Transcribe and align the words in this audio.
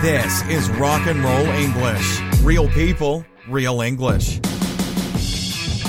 This 0.00 0.46
is 0.46 0.70
Rock 0.70 1.08
and 1.08 1.24
Roll 1.24 1.46
English. 1.46 2.20
Real 2.42 2.68
people, 2.68 3.24
real 3.48 3.80
English. 3.80 4.38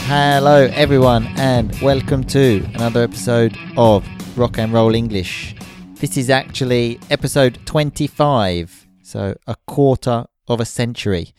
Hello, 0.08 0.66
everyone, 0.74 1.28
and 1.38 1.80
welcome 1.80 2.24
to 2.24 2.66
another 2.74 3.04
episode 3.04 3.56
of 3.78 4.04
Rock 4.36 4.58
and 4.58 4.74
Roll 4.74 4.96
English. 4.96 5.56
This 6.00 6.18
is 6.18 6.32
actually 6.32 7.00
episode 7.12 7.60
25, 7.68 8.88
so 9.04 9.36
a 9.46 9.56
quarter 9.68 10.26
of 10.48 10.60
a 10.60 10.66
century. 10.66 11.36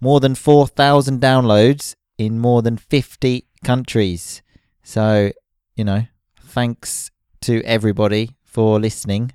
More 0.00 0.20
than 0.20 0.36
4,000 0.36 1.20
downloads 1.20 1.96
in 2.16 2.38
more 2.38 2.62
than 2.62 2.76
50 2.76 3.48
countries. 3.64 4.42
So, 4.84 5.32
you 5.74 5.82
know, 5.82 6.06
thanks 6.40 7.10
to 7.40 7.60
everybody 7.64 8.36
for 8.44 8.78
listening. 8.78 9.32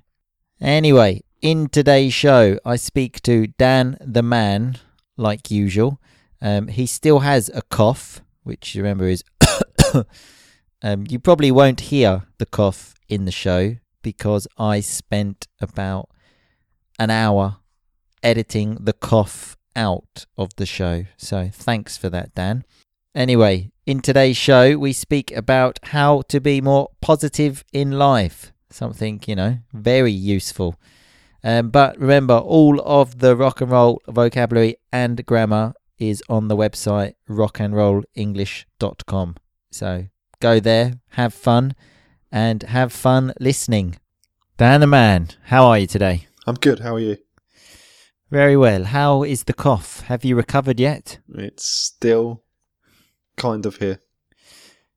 Anyway, 0.58 1.20
in 1.46 1.68
today's 1.68 2.12
show, 2.12 2.58
I 2.64 2.74
speak 2.74 3.22
to 3.22 3.46
Dan 3.46 3.96
the 4.00 4.24
Man, 4.24 4.78
like 5.16 5.48
usual. 5.48 6.00
Um, 6.42 6.66
he 6.66 6.86
still 6.86 7.20
has 7.20 7.48
a 7.54 7.62
cough, 7.62 8.20
which 8.42 8.74
remember 8.74 9.06
is. 9.06 9.22
um, 10.82 11.06
you 11.08 11.20
probably 11.20 11.52
won't 11.52 11.82
hear 11.82 12.24
the 12.38 12.46
cough 12.46 12.96
in 13.08 13.26
the 13.26 13.30
show 13.30 13.76
because 14.02 14.48
I 14.58 14.80
spent 14.80 15.46
about 15.60 16.10
an 16.98 17.10
hour 17.10 17.58
editing 18.24 18.78
the 18.80 18.92
cough 18.92 19.56
out 19.76 20.26
of 20.36 20.50
the 20.56 20.66
show. 20.66 21.04
So 21.16 21.48
thanks 21.52 21.96
for 21.96 22.10
that, 22.10 22.34
Dan. 22.34 22.64
Anyway, 23.14 23.70
in 23.86 24.00
today's 24.00 24.36
show, 24.36 24.76
we 24.78 24.92
speak 24.92 25.30
about 25.30 25.78
how 25.84 26.22
to 26.22 26.40
be 26.40 26.60
more 26.60 26.90
positive 27.00 27.62
in 27.72 27.92
life. 27.92 28.52
Something, 28.68 29.22
you 29.28 29.36
know, 29.36 29.58
very 29.72 30.10
useful. 30.10 30.74
Um, 31.44 31.70
but 31.70 31.98
remember, 31.98 32.34
all 32.34 32.80
of 32.84 33.18
the 33.18 33.36
rock 33.36 33.60
and 33.60 33.70
roll 33.70 34.02
vocabulary 34.08 34.76
and 34.92 35.24
grammar 35.24 35.74
is 35.98 36.22
on 36.28 36.48
the 36.48 36.56
website 36.56 37.14
rockandrollenglish.com. 37.28 39.36
So 39.70 40.06
go 40.40 40.60
there, 40.60 40.94
have 41.10 41.34
fun, 41.34 41.74
and 42.32 42.62
have 42.64 42.92
fun 42.92 43.32
listening. 43.40 43.96
Dan 44.56 44.80
the 44.80 44.86
man, 44.86 45.28
how 45.44 45.66
are 45.66 45.78
you 45.78 45.86
today? 45.86 46.26
I'm 46.46 46.54
good. 46.54 46.80
How 46.80 46.94
are 46.94 47.00
you? 47.00 47.18
Very 48.30 48.56
well. 48.56 48.84
How 48.84 49.22
is 49.22 49.44
the 49.44 49.52
cough? 49.52 50.00
Have 50.02 50.24
you 50.24 50.34
recovered 50.34 50.80
yet? 50.80 51.18
It's 51.34 51.64
still 51.64 52.42
kind 53.36 53.66
of 53.66 53.76
here. 53.76 54.00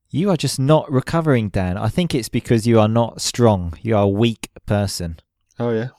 You 0.09 0.31
are 0.31 0.37
just 0.37 0.59
not 0.59 0.91
recovering, 0.91 1.49
Dan. 1.49 1.77
I 1.77 1.89
think 1.89 2.15
it's 2.15 2.29
because 2.29 2.65
you 2.65 2.79
are 2.79 2.87
not 2.87 3.21
strong. 3.21 3.77
You 3.81 3.95
are 3.95 4.03
a 4.03 4.07
weak 4.07 4.49
person. 4.65 5.19
Oh 5.59 5.71
yeah. 5.71 5.89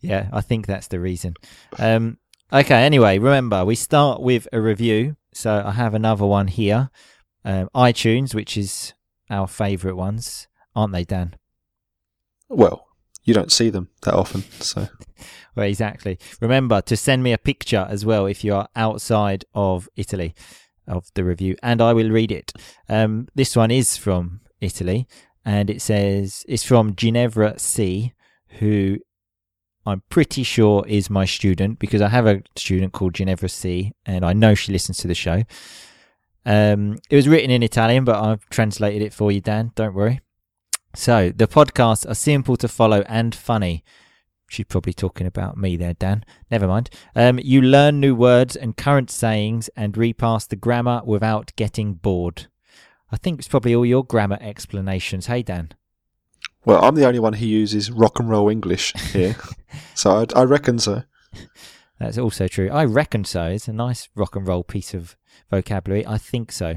Yeah, 0.00 0.28
I 0.32 0.40
think 0.40 0.66
that's 0.66 0.88
the 0.88 1.00
reason. 1.00 1.34
Um, 1.78 2.18
okay, 2.52 2.82
anyway, 2.82 3.18
remember, 3.18 3.64
we 3.64 3.74
start 3.74 4.20
with 4.20 4.48
a 4.52 4.60
review. 4.60 5.16
So 5.32 5.62
I 5.64 5.72
have 5.72 5.94
another 5.94 6.26
one 6.26 6.48
here. 6.48 6.90
Um, 7.44 7.68
iTunes, 7.74 8.34
which 8.34 8.56
is 8.56 8.94
our 9.30 9.46
favourite 9.46 9.96
ones, 9.96 10.48
aren't 10.74 10.92
they, 10.92 11.04
Dan? 11.04 11.36
Well, 12.48 12.86
you 13.24 13.32
don't 13.32 13.52
see 13.52 13.70
them 13.70 13.88
that 14.02 14.14
often, 14.14 14.42
so. 14.60 14.88
well, 15.54 15.66
exactly. 15.66 16.18
Remember 16.40 16.80
to 16.82 16.96
send 16.96 17.22
me 17.22 17.32
a 17.32 17.38
picture 17.38 17.86
as 17.88 18.04
well 18.04 18.26
if 18.26 18.42
you 18.44 18.54
are 18.54 18.68
outside 18.74 19.44
of 19.54 19.88
Italy 19.96 20.34
of 20.86 21.06
the 21.14 21.24
review, 21.24 21.56
and 21.62 21.80
I 21.80 21.92
will 21.92 22.10
read 22.10 22.32
it. 22.32 22.52
Um, 22.88 23.28
this 23.34 23.54
one 23.54 23.70
is 23.70 23.96
from 23.96 24.40
Italy, 24.60 25.06
and 25.44 25.70
it 25.70 25.80
says 25.80 26.44
it's 26.48 26.64
from 26.64 26.96
Ginevra 26.96 27.58
C, 27.58 28.12
who 28.58 28.98
I'm 29.86 30.02
pretty 30.10 30.42
sure 30.42 30.84
is 30.86 31.08
my 31.08 31.24
student 31.24 31.78
because 31.78 32.02
I 32.02 32.08
have 32.08 32.26
a 32.26 32.42
student 32.56 32.92
called 32.92 33.14
Ginevra 33.14 33.48
C, 33.48 33.92
and 34.04 34.24
I 34.24 34.32
know 34.32 34.54
she 34.54 34.72
listens 34.72 34.98
to 34.98 35.08
the 35.08 35.14
show. 35.14 35.42
Um, 36.44 36.98
it 37.10 37.16
was 37.16 37.28
written 37.28 37.50
in 37.50 37.62
Italian, 37.62 38.04
but 38.04 38.22
I've 38.22 38.48
translated 38.50 39.02
it 39.02 39.14
for 39.14 39.32
you, 39.32 39.40
Dan. 39.40 39.72
Don't 39.74 39.94
worry. 39.94 40.20
So 40.94 41.30
the 41.34 41.46
podcasts 41.46 42.08
are 42.08 42.14
simple 42.14 42.56
to 42.56 42.68
follow 42.68 43.02
and 43.06 43.34
funny. 43.34 43.84
She's 44.48 44.66
probably 44.66 44.92
talking 44.92 45.26
about 45.26 45.56
me 45.56 45.76
there, 45.76 45.94
Dan. 45.94 46.24
Never 46.50 46.66
mind. 46.66 46.90
Um, 47.14 47.38
you 47.38 47.62
learn 47.62 48.00
new 48.00 48.16
words 48.16 48.56
and 48.56 48.76
current 48.76 49.10
sayings 49.10 49.68
and 49.76 49.96
repass 49.96 50.46
the 50.46 50.56
grammar 50.56 51.02
without 51.04 51.52
getting 51.54 51.94
bored. 51.94 52.48
I 53.12 53.16
think 53.16 53.38
it's 53.38 53.48
probably 53.48 53.74
all 53.74 53.86
your 53.86 54.04
grammar 54.04 54.38
explanations. 54.40 55.26
Hey, 55.26 55.42
Dan. 55.42 55.70
Well, 56.64 56.84
I'm 56.84 56.94
the 56.94 57.06
only 57.06 57.20
one 57.20 57.34
who 57.34 57.46
uses 57.46 57.90
rock 57.90 58.20
and 58.20 58.28
roll 58.28 58.48
English 58.48 58.92
here, 59.12 59.36
so 59.94 60.26
I, 60.34 60.40
I 60.40 60.44
reckon 60.44 60.78
so. 60.78 61.02
That's 61.98 62.18
also 62.18 62.48
true. 62.48 62.70
I 62.70 62.86
reckon 62.86 63.24
so. 63.24 63.44
It's 63.44 63.68
a 63.68 63.72
nice 63.74 64.08
rock 64.14 64.34
and 64.34 64.48
roll 64.48 64.64
piece 64.64 64.94
of 64.94 65.16
vocabulary. 65.50 66.06
I 66.06 66.16
think 66.16 66.50
so. 66.50 66.76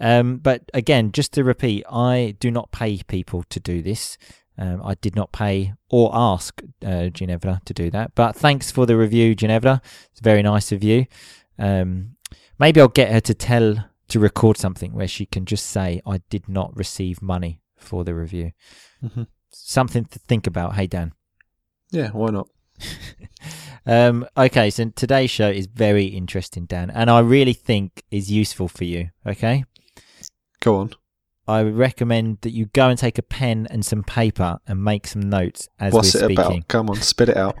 Um, 0.00 0.38
but 0.38 0.62
again, 0.72 1.12
just 1.12 1.32
to 1.34 1.44
repeat, 1.44 1.84
I 1.90 2.34
do 2.40 2.50
not 2.50 2.72
pay 2.72 3.02
people 3.02 3.44
to 3.50 3.60
do 3.60 3.82
this. 3.82 4.16
Um, 4.56 4.80
I 4.82 4.94
did 4.94 5.16
not 5.16 5.32
pay 5.32 5.74
or 5.90 6.10
ask 6.14 6.62
uh, 6.84 7.08
Ginevra 7.08 7.60
to 7.66 7.74
do 7.74 7.90
that. 7.90 8.14
But 8.14 8.36
thanks 8.36 8.70
for 8.70 8.86
the 8.86 8.96
review, 8.96 9.34
Ginevra. 9.34 9.82
It's 10.10 10.20
very 10.20 10.42
nice 10.42 10.72
of 10.72 10.82
you. 10.82 11.06
Um, 11.58 12.16
maybe 12.58 12.80
I'll 12.80 12.88
get 12.88 13.12
her 13.12 13.20
to 13.20 13.34
tell 13.34 13.90
to 14.08 14.20
record 14.20 14.56
something 14.56 14.92
where 14.92 15.08
she 15.08 15.26
can 15.26 15.44
just 15.44 15.66
say, 15.66 16.00
"I 16.06 16.18
did 16.30 16.48
not 16.48 16.76
receive 16.76 17.20
money 17.20 17.60
for 17.76 18.04
the 18.04 18.14
review." 18.14 18.52
Mm-hmm. 19.04 19.22
Something 19.50 20.04
to 20.06 20.18
think 20.18 20.46
about. 20.46 20.74
Hey, 20.74 20.86
Dan. 20.86 21.12
Yeah, 21.90 22.10
why 22.10 22.30
not? 22.30 22.48
um, 23.86 24.26
okay, 24.36 24.70
so 24.70 24.90
today's 24.96 25.30
show 25.30 25.48
is 25.48 25.66
very 25.66 26.06
interesting, 26.06 26.66
Dan, 26.66 26.90
and 26.90 27.10
I 27.10 27.20
really 27.20 27.52
think 27.52 28.02
is 28.10 28.30
useful 28.30 28.68
for 28.68 28.84
you. 28.84 29.10
Okay, 29.26 29.64
go 30.60 30.76
on. 30.76 30.94
I 31.46 31.62
would 31.62 31.76
recommend 31.76 32.38
that 32.40 32.52
you 32.52 32.66
go 32.66 32.88
and 32.88 32.98
take 32.98 33.18
a 33.18 33.22
pen 33.22 33.66
and 33.70 33.84
some 33.84 34.02
paper 34.02 34.58
and 34.66 34.82
make 34.82 35.06
some 35.06 35.28
notes 35.28 35.68
as 35.78 35.92
What's 35.92 36.14
we're 36.14 36.20
it 36.20 36.24
speaking. 36.24 36.38
about? 36.38 36.68
Come 36.68 36.88
on, 36.88 36.96
spit 36.96 37.28
it 37.28 37.36
out. 37.36 37.56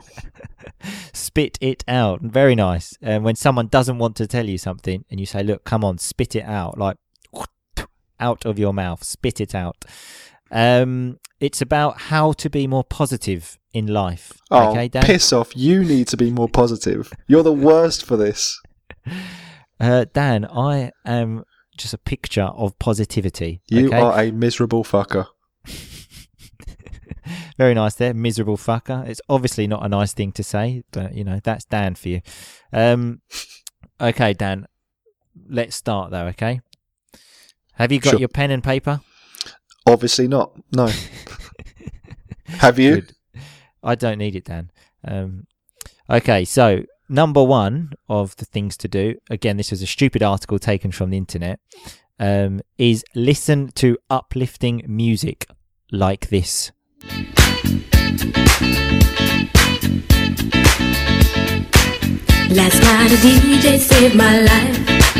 spit 1.12 1.58
it 1.60 1.84
out. 1.86 2.22
Very 2.22 2.54
nice. 2.54 2.96
And 3.02 3.24
when 3.24 3.36
someone 3.36 3.66
doesn't 3.66 3.98
want 3.98 4.16
to 4.16 4.26
tell 4.26 4.48
you 4.48 4.56
something, 4.56 5.04
and 5.10 5.20
you 5.20 5.26
say, 5.26 5.42
"Look, 5.42 5.64
come 5.64 5.84
on, 5.84 5.98
spit 5.98 6.34
it 6.34 6.44
out," 6.44 6.78
like 6.78 6.96
out 8.20 8.46
of 8.46 8.58
your 8.58 8.72
mouth, 8.72 9.04
spit 9.04 9.40
it 9.40 9.54
out. 9.54 9.84
Um, 10.54 11.18
it's 11.40 11.60
about 11.60 12.00
how 12.02 12.32
to 12.32 12.48
be 12.48 12.66
more 12.66 12.84
positive 12.84 13.58
in 13.72 13.88
life. 13.88 14.32
Oh, 14.50 14.70
okay, 14.70 14.88
Dan? 14.88 15.02
piss 15.02 15.32
off! 15.32 15.54
You 15.56 15.84
need 15.84 16.06
to 16.08 16.16
be 16.16 16.30
more 16.30 16.48
positive. 16.48 17.12
You're 17.26 17.42
the 17.42 17.52
worst 17.52 18.06
for 18.06 18.16
this. 18.16 18.60
Uh, 19.80 20.06
Dan, 20.14 20.46
I 20.46 20.92
am 21.04 21.42
just 21.76 21.92
a 21.92 21.98
picture 21.98 22.44
of 22.44 22.78
positivity. 22.78 23.60
You 23.68 23.88
okay? 23.88 23.98
are 24.00 24.18
a 24.22 24.30
miserable 24.30 24.84
fucker. 24.84 25.26
Very 27.58 27.74
nice 27.74 27.94
there, 27.96 28.14
miserable 28.14 28.56
fucker. 28.56 29.06
It's 29.08 29.20
obviously 29.28 29.66
not 29.66 29.84
a 29.84 29.88
nice 29.88 30.12
thing 30.12 30.32
to 30.32 30.42
say, 30.44 30.84
but 30.92 31.14
you 31.14 31.24
know 31.24 31.40
that's 31.42 31.64
Dan 31.64 31.94
for 31.96 32.08
you. 32.08 32.20
Um, 32.72 33.20
okay, 34.00 34.32
Dan, 34.34 34.66
let's 35.48 35.74
start 35.76 36.10
though. 36.12 36.26
Okay, 36.26 36.60
have 37.74 37.90
you 37.92 37.98
got 38.00 38.10
Sure. 38.10 38.18
your 38.20 38.28
pen 38.28 38.50
and 38.52 38.62
paper? 38.62 39.00
Obviously 39.86 40.28
not. 40.28 40.52
No. 40.72 40.88
Have 42.46 42.78
you? 42.78 42.96
Good. 42.96 43.12
I 43.82 43.94
don't 43.94 44.18
need 44.18 44.34
it, 44.34 44.44
Dan. 44.44 44.70
Um, 45.06 45.46
okay, 46.08 46.44
so 46.44 46.84
number 47.08 47.42
one 47.42 47.92
of 48.08 48.34
the 48.36 48.46
things 48.46 48.76
to 48.78 48.88
do, 48.88 49.16
again, 49.28 49.56
this 49.56 49.70
was 49.70 49.82
a 49.82 49.86
stupid 49.86 50.22
article 50.22 50.58
taken 50.58 50.90
from 50.90 51.10
the 51.10 51.18
internet, 51.18 51.60
um, 52.18 52.60
is 52.78 53.04
listen 53.14 53.68
to 53.74 53.98
uplifting 54.08 54.82
music 54.86 55.46
like 55.90 56.28
this. 56.28 56.72
Last 62.50 62.80
night 62.82 63.10
a 63.10 63.16
DJ 63.16 63.78
saved 63.78 64.14
my 64.14 64.40
life. 64.40 65.13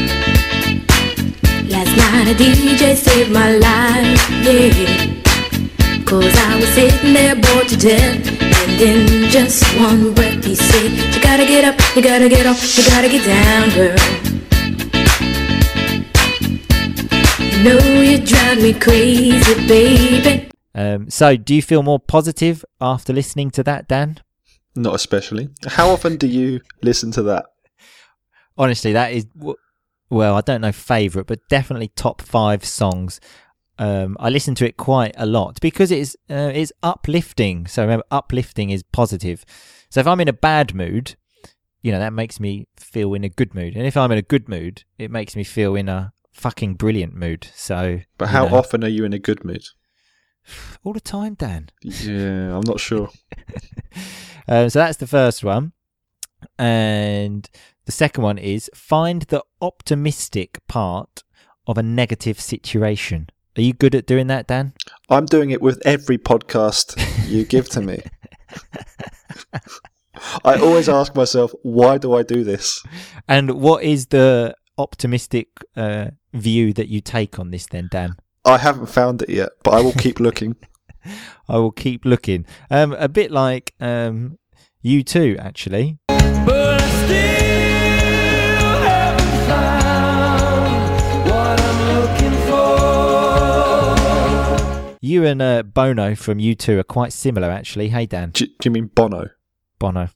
Last 1.96 2.14
night 2.14 2.28
a 2.28 2.34
DJ 2.34 2.94
saved 2.96 3.30
my 3.32 3.50
life, 3.56 4.30
yeah. 4.44 6.04
Cause 6.04 6.34
I 6.36 6.56
was 6.58 6.68
sitting 6.70 7.12
there 7.12 7.34
bored 7.34 7.68
to 7.68 7.76
death. 7.76 8.26
And 8.42 8.80
in 8.80 9.30
just 9.30 9.62
one 9.78 10.12
breath 10.14 10.44
he 10.44 10.54
said, 10.54 10.90
You 11.14 11.20
gotta 11.22 11.44
get 11.46 11.64
up, 11.64 11.80
you 11.96 12.02
gotta 12.02 12.28
get 12.28 12.46
off, 12.46 12.76
you 12.76 12.84
gotta 12.84 13.08
get 13.08 13.24
down, 13.24 13.70
girl. 13.70 13.96
You 17.40 17.64
know 17.64 18.02
you 18.02 18.18
drive 18.24 18.58
me 18.58 18.72
crazy, 18.74 19.66
baby. 19.66 20.50
Um, 20.74 21.08
so, 21.08 21.36
do 21.36 21.54
you 21.54 21.62
feel 21.62 21.82
more 21.82 22.00
positive 22.00 22.64
after 22.80 23.12
listening 23.12 23.50
to 23.52 23.62
that, 23.62 23.86
Dan? 23.88 24.18
Not 24.74 24.94
especially. 24.96 25.50
How 25.68 25.90
often 25.90 26.16
do 26.16 26.26
you 26.26 26.60
listen 26.82 27.12
to 27.12 27.22
that? 27.22 27.46
Honestly, 28.58 28.92
that 28.92 29.12
is, 29.12 29.24
w- 29.26 29.56
well, 30.14 30.36
I 30.36 30.40
don't 30.40 30.60
know 30.60 30.72
favourite, 30.72 31.26
but 31.26 31.48
definitely 31.48 31.88
top 31.88 32.22
five 32.22 32.64
songs 32.64 33.20
um, 33.78 34.16
I 34.20 34.30
listen 34.30 34.54
to 34.56 34.66
it 34.66 34.76
quite 34.76 35.14
a 35.16 35.26
lot 35.26 35.60
because 35.60 35.90
it's 35.90 36.14
uh, 36.30 36.52
it's 36.54 36.72
uplifting. 36.82 37.66
So 37.66 37.82
remember, 37.82 38.04
uplifting 38.10 38.70
is 38.70 38.82
positive. 38.82 39.44
So 39.90 40.00
if 40.00 40.06
I'm 40.06 40.20
in 40.20 40.28
a 40.28 40.32
bad 40.32 40.74
mood, 40.74 41.16
you 41.82 41.92
know 41.92 41.98
that 41.98 42.12
makes 42.12 42.38
me 42.38 42.66
feel 42.76 43.14
in 43.14 43.24
a 43.24 43.28
good 43.28 43.54
mood, 43.54 43.76
and 43.76 43.86
if 43.86 43.96
I'm 43.96 44.12
in 44.12 44.18
a 44.18 44.22
good 44.22 44.48
mood, 44.48 44.84
it 44.98 45.10
makes 45.10 45.34
me 45.34 45.44
feel 45.44 45.74
in 45.74 45.88
a 45.88 46.12
fucking 46.32 46.74
brilliant 46.74 47.14
mood. 47.14 47.48
So, 47.54 48.00
But 48.18 48.26
you 48.26 48.32
how 48.32 48.48
know, 48.48 48.56
often 48.56 48.84
are 48.84 48.88
you 48.88 49.04
in 49.04 49.12
a 49.12 49.18
good 49.18 49.44
mood? 49.44 49.64
all 50.84 50.92
the 50.92 51.00
time, 51.00 51.34
Dan. 51.34 51.70
Yeah, 51.82 52.56
I'm 52.56 52.66
not 52.66 52.80
sure. 52.80 53.10
Uh, 54.46 54.68
so 54.68 54.78
that's 54.78 54.98
the 54.98 55.06
first 55.08 55.42
one, 55.42 55.72
and 56.58 57.48
the 57.86 57.92
second 57.92 58.24
one 58.24 58.38
is 58.38 58.70
find 58.74 59.22
the 59.22 59.42
optimistic 59.60 60.60
part 60.68 61.22
of 61.66 61.78
a 61.78 61.82
negative 61.82 62.40
situation. 62.40 63.28
Are 63.56 63.62
you 63.62 63.72
good 63.72 63.94
at 63.94 64.06
doing 64.06 64.26
that, 64.28 64.46
Dan? 64.46 64.72
I'm 65.08 65.26
doing 65.26 65.50
it 65.50 65.62
with 65.62 65.80
every 65.86 66.18
podcast 66.18 66.98
you 67.28 67.44
give 67.44 67.68
to 67.70 67.80
me. 67.80 68.02
I 70.44 70.58
always 70.58 70.88
ask 70.88 71.14
myself, 71.14 71.52
why 71.62 71.98
do 71.98 72.14
I 72.14 72.22
do 72.22 72.44
this? 72.44 72.82
And 73.28 73.60
what 73.60 73.82
is 73.82 74.06
the 74.06 74.54
optimistic 74.78 75.48
uh, 75.76 76.10
view 76.32 76.72
that 76.72 76.88
you 76.88 77.00
take 77.00 77.38
on 77.38 77.50
this, 77.50 77.66
then, 77.66 77.88
Dan? 77.90 78.16
I 78.44 78.58
haven't 78.58 78.86
found 78.86 79.22
it 79.22 79.28
yet, 79.28 79.50
but 79.62 79.74
I 79.74 79.80
will 79.80 79.92
keep 79.92 80.20
looking. 80.20 80.56
I 81.48 81.58
will 81.58 81.72
keep 81.72 82.04
looking. 82.04 82.46
Um, 82.70 82.92
a 82.92 83.08
bit 83.08 83.30
like 83.30 83.74
um, 83.80 84.38
U2, 84.84 85.38
actually. 85.38 85.98
But 86.08 86.63
You 95.14 95.24
and 95.26 95.40
uh, 95.40 95.62
Bono 95.62 96.16
from 96.16 96.38
U2 96.38 96.80
are 96.80 96.82
quite 96.82 97.12
similar, 97.12 97.48
actually. 97.48 97.90
Hey, 97.90 98.04
Dan. 98.04 98.30
Do, 98.30 98.46
do 98.46 98.52
you 98.64 98.72
mean 98.72 98.86
Bono? 98.86 99.28
Bono. 99.78 100.08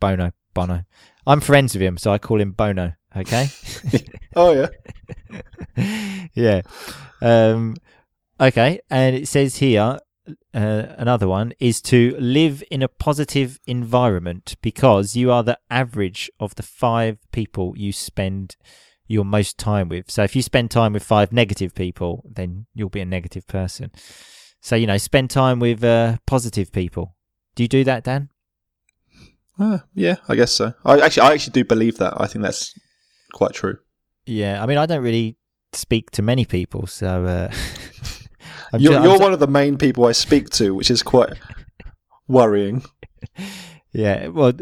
Bono. 0.00 0.32
Bono. 0.52 0.82
I'm 1.28 1.40
friends 1.40 1.74
with 1.74 1.82
him, 1.82 1.96
so 1.96 2.12
I 2.12 2.18
call 2.18 2.40
him 2.40 2.50
Bono. 2.50 2.94
Okay. 3.16 3.48
Oh 4.34 4.68
yeah. 5.76 6.26
yeah. 6.34 6.62
Um, 7.20 7.76
okay. 8.40 8.80
And 8.90 9.14
it 9.14 9.28
says 9.28 9.58
here, 9.58 10.00
uh, 10.26 10.82
another 10.98 11.28
one 11.28 11.52
is 11.60 11.80
to 11.82 12.16
live 12.18 12.64
in 12.68 12.82
a 12.82 12.88
positive 12.88 13.60
environment 13.68 14.56
because 14.60 15.14
you 15.14 15.30
are 15.30 15.44
the 15.44 15.58
average 15.70 16.32
of 16.40 16.56
the 16.56 16.64
five 16.64 17.18
people 17.30 17.74
you 17.76 17.92
spend 17.92 18.56
your 19.12 19.24
most 19.24 19.58
time 19.58 19.88
with. 19.88 20.10
So 20.10 20.22
if 20.22 20.34
you 20.34 20.42
spend 20.42 20.70
time 20.70 20.92
with 20.94 21.02
five 21.04 21.32
negative 21.32 21.74
people, 21.74 22.24
then 22.28 22.66
you'll 22.74 22.88
be 22.88 23.00
a 23.00 23.04
negative 23.04 23.46
person. 23.46 23.90
So, 24.60 24.74
you 24.76 24.86
know, 24.86 24.96
spend 24.96 25.30
time 25.30 25.58
with 25.60 25.84
uh, 25.84 26.16
positive 26.26 26.72
people. 26.72 27.14
Do 27.54 27.62
you 27.62 27.68
do 27.68 27.84
that, 27.84 28.04
Dan? 28.04 28.30
Ah, 29.58 29.84
yeah, 29.94 30.16
I 30.28 30.34
guess 30.34 30.52
so. 30.52 30.72
I 30.84 30.98
actually, 31.00 31.22
I 31.28 31.32
actually 31.32 31.52
do 31.52 31.64
believe 31.64 31.98
that. 31.98 32.14
I 32.16 32.26
think 32.26 32.42
that's 32.42 32.72
quite 33.34 33.52
true. 33.52 33.76
Yeah. 34.24 34.62
I 34.62 34.66
mean, 34.66 34.78
I 34.78 34.86
don't 34.86 35.02
really 35.02 35.36
speak 35.72 36.10
to 36.12 36.22
many 36.22 36.44
people, 36.44 36.86
so. 36.86 37.24
Uh, 37.24 37.52
You're, 38.78 38.92
ju- 38.92 38.98
I'm 38.98 39.04
you're 39.04 39.18
one 39.18 39.34
of 39.34 39.40
the 39.40 39.46
main 39.46 39.76
people 39.76 40.06
I 40.06 40.12
speak 40.12 40.48
to, 40.50 40.74
which 40.74 40.90
is 40.90 41.02
quite 41.02 41.34
worrying. 42.26 42.82
Yeah, 43.92 44.28
well, 44.28 44.52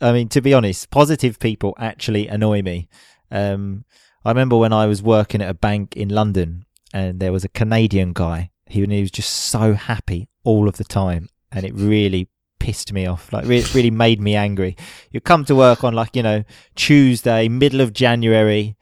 I 0.00 0.12
mean, 0.12 0.28
to 0.30 0.40
be 0.40 0.54
honest, 0.54 0.88
positive 0.90 1.38
people 1.38 1.74
actually 1.78 2.28
annoy 2.28 2.62
me. 2.62 2.88
Um, 3.30 3.84
I 4.24 4.30
remember 4.30 4.56
when 4.56 4.72
I 4.72 4.86
was 4.86 5.02
working 5.02 5.42
at 5.42 5.50
a 5.50 5.54
bank 5.54 5.96
in 5.96 6.08
London, 6.08 6.66
and 6.92 7.20
there 7.20 7.32
was 7.32 7.44
a 7.44 7.48
Canadian 7.48 8.12
guy. 8.12 8.50
He, 8.66 8.84
he 8.84 9.00
was 9.00 9.10
just 9.10 9.30
so 9.30 9.74
happy 9.74 10.28
all 10.44 10.68
of 10.68 10.76
the 10.76 10.84
time, 10.84 11.28
and 11.52 11.64
it 11.64 11.74
really 11.74 12.28
pissed 12.58 12.92
me 12.92 13.06
off. 13.06 13.32
Like, 13.32 13.46
re- 13.46 13.64
really 13.74 13.90
made 13.90 14.20
me 14.20 14.34
angry. 14.34 14.76
You 15.10 15.20
come 15.20 15.44
to 15.46 15.54
work 15.54 15.84
on 15.84 15.94
like 15.94 16.16
you 16.16 16.22
know 16.22 16.44
Tuesday, 16.74 17.48
middle 17.48 17.80
of 17.80 17.92
January, 17.92 18.76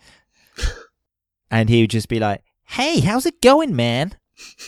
and 1.50 1.68
he 1.68 1.82
would 1.82 1.90
just 1.90 2.08
be 2.08 2.18
like, 2.18 2.42
"Hey, 2.64 3.00
how's 3.00 3.26
it 3.26 3.40
going, 3.40 3.76
man?" 3.76 4.16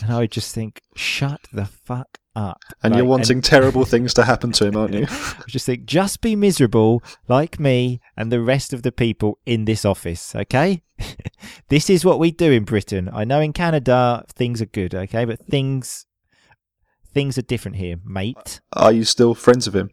And 0.01 0.11
I 0.11 0.19
would 0.19 0.31
just 0.31 0.53
think, 0.53 0.81
"Shut 0.95 1.41
the 1.53 1.65
fuck 1.65 2.17
up." 2.35 2.61
And 2.81 2.95
you're 2.95 3.03
Like, 3.03 3.09
wanting 3.09 3.41
terrible 3.41 3.85
things 3.85 4.13
to 4.15 4.23
happen 4.23 4.51
to 4.53 4.65
him, 4.67 4.75
aren't 4.75 4.93
you? 4.93 5.05
I 5.09 5.43
just 5.47 5.65
think, 5.65 5.85
just 5.85 6.21
be 6.21 6.35
miserable 6.35 7.03
like 7.27 7.59
me 7.59 7.99
and 8.17 8.31
the 8.31 8.41
rest 8.41 8.73
of 8.73 8.81
the 8.81 8.91
people 8.91 9.39
in 9.45 9.65
this 9.65 9.85
office, 9.85 10.35
okay? 10.35 10.81
this 11.69 11.89
is 11.89 12.03
what 12.03 12.19
we 12.19 12.31
do 12.31 12.51
in 12.51 12.63
Britain. 12.63 13.09
I 13.13 13.23
know 13.25 13.39
in 13.41 13.53
Canada 13.53 14.25
things 14.33 14.61
are 14.61 14.65
good, 14.65 14.95
okay, 14.95 15.25
but 15.25 15.45
things 15.45 16.05
things 17.13 17.37
are 17.37 17.43
different 17.43 17.77
here, 17.77 17.97
mate. 18.05 18.61
Are 18.73 18.91
you 18.91 19.03
still 19.03 19.33
friends 19.33 19.65
with 19.65 19.75
him? 19.75 19.89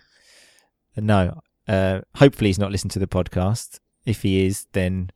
No, 0.96 1.40
uh, 1.68 2.00
hopefully 2.16 2.48
he's 2.48 2.58
not 2.58 2.70
listened 2.70 2.92
to 2.92 2.98
the 2.98 3.06
podcast. 3.06 3.80
If 4.04 4.22
he 4.22 4.46
is, 4.46 4.66
then 4.72 5.10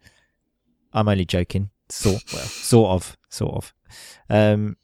I'm 0.92 1.08
only 1.08 1.24
joking. 1.24 1.70
Sort 1.90 2.22
well, 2.32 2.42
sort 2.44 2.90
of, 2.90 3.16
sort 3.28 3.54
of. 3.54 3.74
Um, 4.28 4.76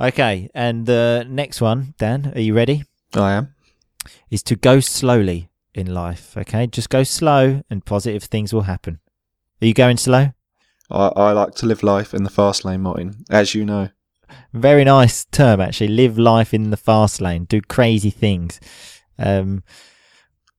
okay, 0.00 0.50
and 0.54 0.86
the 0.86 1.26
next 1.28 1.60
one, 1.60 1.94
Dan, 1.98 2.32
are 2.34 2.40
you 2.40 2.54
ready? 2.54 2.84
I 3.14 3.32
am. 3.32 3.54
is 4.30 4.42
to 4.44 4.56
go 4.56 4.80
slowly 4.80 5.50
in 5.74 5.92
life. 5.92 6.36
Okay, 6.36 6.66
just 6.66 6.90
go 6.90 7.02
slow, 7.02 7.62
and 7.70 7.84
positive 7.84 8.24
things 8.24 8.52
will 8.52 8.62
happen. 8.62 9.00
Are 9.62 9.66
you 9.66 9.74
going 9.74 9.96
slow? 9.96 10.32
I, 10.90 11.06
I 11.08 11.32
like 11.32 11.54
to 11.56 11.66
live 11.66 11.82
life 11.82 12.14
in 12.14 12.24
the 12.24 12.30
fast 12.30 12.64
lane, 12.64 12.82
Martin, 12.82 13.24
as 13.30 13.54
you 13.54 13.64
know. 13.64 13.90
Very 14.52 14.84
nice 14.84 15.24
term, 15.26 15.60
actually. 15.60 15.88
Live 15.88 16.18
life 16.18 16.52
in 16.54 16.70
the 16.70 16.76
fast 16.76 17.20
lane. 17.20 17.44
Do 17.44 17.60
crazy 17.60 18.10
things. 18.10 18.60
Um, 19.18 19.62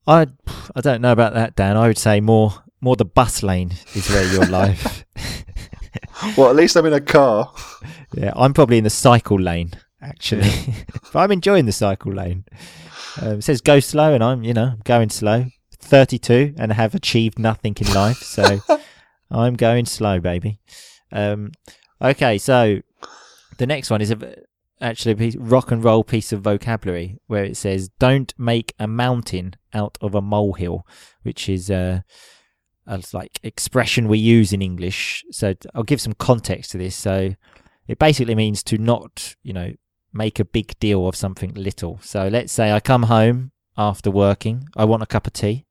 I 0.07 0.27
I 0.75 0.81
don't 0.81 1.01
know 1.01 1.11
about 1.11 1.33
that, 1.33 1.55
Dan. 1.55 1.77
I 1.77 1.87
would 1.87 1.97
say 1.97 2.19
more 2.19 2.53
more 2.81 2.95
the 2.95 3.05
bus 3.05 3.43
lane 3.43 3.71
is 3.95 4.09
where 4.09 4.31
your 4.31 4.45
life. 4.59 5.05
Well, 6.37 6.49
at 6.49 6.55
least 6.55 6.75
I'm 6.75 6.85
in 6.85 6.93
a 6.93 7.01
car. 7.01 7.53
yeah, 8.13 8.33
I'm 8.35 8.53
probably 8.53 8.77
in 8.77 8.83
the 8.83 8.89
cycle 8.89 9.39
lane 9.39 9.71
actually, 10.01 10.51
but 11.13 11.19
I'm 11.19 11.31
enjoying 11.31 11.65
the 11.65 11.71
cycle 11.71 12.13
lane. 12.13 12.45
Um, 13.21 13.39
it 13.39 13.43
says 13.43 13.61
go 13.61 13.79
slow, 13.79 14.13
and 14.13 14.23
I'm 14.23 14.43
you 14.43 14.53
know 14.53 14.75
going 14.83 15.09
slow. 15.09 15.45
32 15.81 16.55
and 16.57 16.73
have 16.73 16.93
achieved 16.93 17.39
nothing 17.39 17.75
in 17.79 17.93
life, 17.93 18.17
so 18.17 18.59
I'm 19.31 19.55
going 19.55 19.85
slow, 19.85 20.19
baby. 20.19 20.59
Um, 21.11 21.53
okay, 22.01 22.37
so 22.37 22.81
the 23.57 23.65
next 23.65 23.89
one 23.89 24.01
is 24.01 24.11
a, 24.11 24.35
actually 24.81 25.13
a 25.13 25.15
piece, 25.15 25.35
rock 25.37 25.71
and 25.71 25.83
roll 25.83 26.03
piece 26.03 26.31
of 26.31 26.41
vocabulary 26.41 27.17
where 27.27 27.45
it 27.45 27.57
says, 27.57 27.89
"Don't 27.97 28.33
make 28.37 28.73
a 28.77 28.87
mountain 28.87 29.55
out 29.73 29.97
of 30.01 30.13
a 30.13 30.21
molehill," 30.21 30.85
which 31.23 31.47
is 31.47 31.71
uh, 31.71 32.01
a 32.89 33.01
like 33.13 33.39
expression 33.43 34.07
we 34.07 34.17
use 34.17 34.51
in 34.51 34.61
English. 34.61 35.23
So 35.31 35.53
I'll 35.73 35.83
give 35.83 36.01
some 36.01 36.13
context 36.13 36.71
to 36.71 36.77
this. 36.77 36.95
So 36.95 37.35
it 37.87 37.99
basically 37.99 38.35
means 38.35 38.63
to 38.63 38.77
not, 38.77 39.35
you 39.43 39.53
know, 39.53 39.73
make 40.11 40.39
a 40.39 40.45
big 40.45 40.77
deal 40.79 41.07
of 41.07 41.15
something 41.15 41.53
little. 41.53 41.99
So 42.01 42.27
let's 42.27 42.51
say 42.51 42.71
I 42.71 42.79
come 42.79 43.03
home 43.03 43.51
after 43.77 44.11
working, 44.11 44.67
I 44.75 44.85
want 44.85 45.03
a 45.03 45.05
cup 45.05 45.27
of 45.27 45.33
tea, 45.33 45.65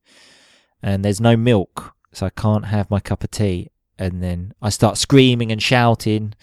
and 0.83 1.05
there's 1.05 1.21
no 1.21 1.37
milk, 1.37 1.95
so 2.13 2.25
I 2.25 2.31
can't 2.31 2.67
have 2.67 2.91
my 2.91 3.01
cup 3.01 3.25
of 3.25 3.31
tea. 3.31 3.71
And 3.99 4.23
then 4.23 4.55
I 4.63 4.71
start 4.71 4.97
screaming 4.97 5.51
and 5.51 5.61
shouting. 5.61 6.35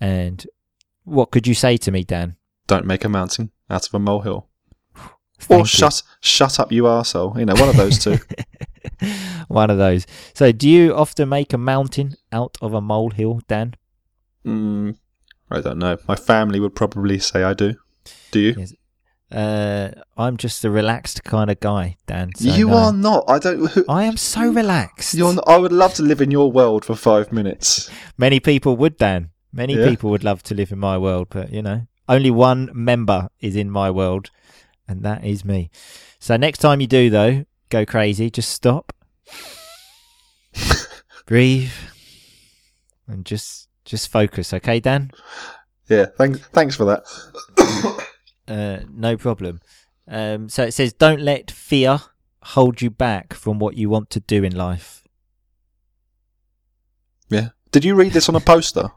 And 0.00 0.46
what 1.04 1.30
could 1.30 1.46
you 1.46 1.54
say 1.54 1.76
to 1.76 1.90
me, 1.92 2.02
Dan? 2.02 2.36
Don't 2.66 2.86
make 2.86 3.04
a 3.04 3.10
mountain 3.10 3.50
out 3.68 3.86
of 3.86 3.92
a 3.92 3.98
molehill. 3.98 4.48
Thank 5.38 5.58
or 5.58 5.62
you. 5.62 5.66
shut 5.66 6.02
shut 6.20 6.60
up, 6.60 6.72
you 6.72 6.84
arsehole. 6.84 7.38
You 7.38 7.44
know, 7.44 7.54
one 7.54 7.68
of 7.68 7.76
those 7.76 7.98
two. 7.98 8.18
One 9.48 9.70
of 9.70 9.78
those. 9.78 10.06
So, 10.34 10.52
do 10.52 10.68
you 10.68 10.94
often 10.94 11.28
make 11.28 11.52
a 11.52 11.58
mountain 11.58 12.14
out 12.32 12.56
of 12.60 12.74
a 12.74 12.80
molehill, 12.80 13.40
Dan? 13.48 13.74
mm, 14.46 14.96
I 15.50 15.60
don't 15.60 15.78
know. 15.78 15.96
My 16.08 16.16
family 16.16 16.60
would 16.60 16.74
probably 16.74 17.18
say 17.18 17.42
I 17.42 17.54
do. 17.54 17.74
Do 18.30 18.40
you? 18.40 18.54
Yes. 18.58 18.74
Uh, 19.30 19.90
I'm 20.18 20.36
just 20.36 20.62
a 20.64 20.70
relaxed 20.70 21.24
kind 21.24 21.50
of 21.50 21.58
guy, 21.60 21.96
Dan. 22.06 22.32
so 22.36 22.48
you 22.54 22.68
no. 22.68 22.76
are 22.76 22.92
not. 22.92 23.24
I 23.28 23.38
don't. 23.38 23.66
Who, 23.70 23.84
I 23.88 24.04
am 24.04 24.16
so 24.18 24.46
relaxed. 24.50 25.14
you're. 25.14 25.32
Not, 25.32 25.44
I 25.48 25.56
would 25.56 25.72
love 25.72 25.94
to 25.94 26.02
live 26.02 26.20
in 26.20 26.30
your 26.30 26.52
world 26.52 26.84
for 26.84 26.94
five 26.94 27.32
minutes. 27.32 27.90
Many 28.18 28.40
people 28.40 28.76
would, 28.76 28.98
Dan. 28.98 29.30
Many 29.52 29.74
Yeah. 29.74 29.88
people 29.88 30.10
would 30.10 30.24
love 30.24 30.42
to 30.44 30.54
live 30.54 30.70
in 30.72 30.78
my 30.78 30.98
world, 30.98 31.28
but 31.30 31.50
you 31.52 31.62
know, 31.62 31.86
only 32.08 32.30
one 32.30 32.70
member 32.74 33.28
is 33.40 33.56
in 33.56 33.70
my 33.70 33.90
world, 33.90 34.30
and 34.88 35.02
that 35.02 35.24
is 35.24 35.44
me. 35.46 35.70
So 36.18 36.36
next 36.36 36.58
time 36.58 36.80
you 36.82 36.86
do, 36.86 37.08
though, 37.08 37.44
go 37.72 37.86
crazy. 37.86 38.30
Just 38.30 38.50
stop, 38.50 38.92
breathe, 41.26 41.72
and 43.08 43.24
just 43.24 43.68
just 43.84 44.08
focus. 44.08 44.52
Okay, 44.52 44.78
Dan? 44.78 45.10
Yeah. 45.88 46.06
Thanks. 46.16 46.38
Thanks 46.52 46.76
for 46.76 46.84
that. 46.84 47.02
Uh, 48.48 48.80
no 48.92 49.16
problem. 49.16 49.60
Um, 50.08 50.48
so 50.48 50.64
it 50.64 50.72
says, 50.72 50.92
don't 50.92 51.20
let 51.20 51.48
fear 51.48 52.00
hold 52.42 52.82
you 52.82 52.90
back 52.90 53.32
from 53.32 53.60
what 53.60 53.76
you 53.76 53.88
want 53.88 54.10
to 54.10 54.20
do 54.20 54.42
in 54.42 54.54
life. 54.54 55.04
Yeah. 57.30 57.50
Did 57.70 57.84
you 57.84 57.94
read 57.94 58.12
this 58.12 58.28
on 58.28 58.34
a 58.34 58.40
poster? 58.40 58.90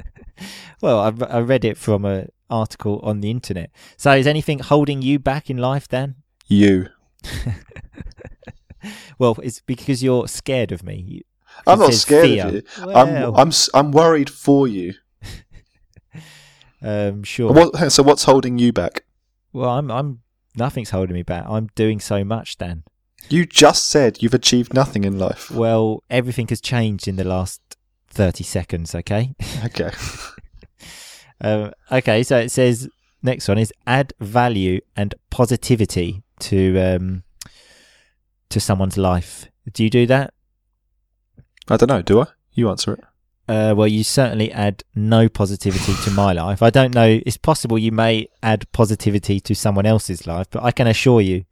well, 0.82 0.98
I, 0.98 1.36
I 1.36 1.40
read 1.40 1.64
it 1.64 1.78
from 1.78 2.04
a 2.04 2.26
article 2.50 2.98
on 3.04 3.20
the 3.20 3.30
internet. 3.30 3.70
So, 3.96 4.12
is 4.12 4.26
anything 4.26 4.58
holding 4.58 5.02
you 5.02 5.20
back 5.20 5.48
in 5.48 5.56
life, 5.56 5.86
Dan? 5.86 6.16
You. 6.46 6.88
Well, 9.18 9.36
it's 9.42 9.60
because 9.60 10.02
you're 10.02 10.28
scared 10.28 10.72
of 10.72 10.82
me. 10.82 11.22
I'm 11.66 11.78
not 11.78 11.94
scared 11.94 12.26
fear. 12.26 12.46
of 12.46 12.54
you. 12.54 12.62
Well, 12.84 12.96
I'm 12.96 13.34
I'm 13.34 13.52
I'm 13.72 13.92
worried 13.92 14.28
for 14.28 14.66
you. 14.66 14.94
um, 16.82 17.22
sure. 17.22 17.52
What, 17.52 17.92
so 17.92 18.02
what's 18.02 18.24
holding 18.24 18.58
you 18.58 18.72
back? 18.72 19.04
Well, 19.52 19.70
I'm. 19.70 19.90
I'm. 19.90 20.20
Nothing's 20.56 20.90
holding 20.90 21.14
me 21.14 21.22
back. 21.22 21.44
I'm 21.48 21.68
doing 21.74 22.00
so 22.00 22.24
much, 22.24 22.58
Dan. 22.58 22.84
You 23.28 23.46
just 23.46 23.86
said 23.86 24.22
you've 24.22 24.34
achieved 24.34 24.74
nothing 24.74 25.04
in 25.04 25.18
life. 25.18 25.50
Well, 25.50 26.02
everything 26.10 26.48
has 26.48 26.60
changed 26.60 27.08
in 27.08 27.16
the 27.16 27.24
last 27.24 27.60
thirty 28.08 28.44
seconds. 28.44 28.94
Okay. 28.94 29.34
Okay. 29.64 29.90
Um, 31.40 31.72
okay, 31.90 32.22
so 32.22 32.38
it 32.38 32.50
says 32.50 32.88
next 33.22 33.48
one 33.48 33.58
is 33.58 33.72
add 33.86 34.14
value 34.20 34.80
and 34.96 35.14
positivity 35.30 36.23
to 36.50 36.78
um, 36.78 37.22
to 38.50 38.60
someone's 38.60 38.96
life. 38.96 39.46
Do 39.72 39.82
you 39.82 39.90
do 39.90 40.06
that? 40.06 40.34
I 41.68 41.76
don't 41.76 41.88
know. 41.88 42.02
Do 42.02 42.20
I? 42.20 42.26
You 42.52 42.70
answer 42.70 42.94
it. 42.94 43.04
Uh, 43.46 43.74
well, 43.76 43.88
you 43.88 44.02
certainly 44.04 44.50
add 44.52 44.84
no 44.94 45.28
positivity 45.28 45.94
to 46.04 46.10
my 46.10 46.32
life. 46.44 46.62
I 46.62 46.70
don't 46.70 46.94
know. 46.94 47.20
It's 47.26 47.36
possible 47.36 47.78
you 47.78 47.92
may 47.92 48.28
add 48.42 48.70
positivity 48.72 49.40
to 49.40 49.54
someone 49.54 49.86
else's 49.86 50.26
life, 50.26 50.48
but 50.50 50.62
I 50.62 50.70
can 50.70 50.86
assure 50.86 51.20
you, 51.20 51.44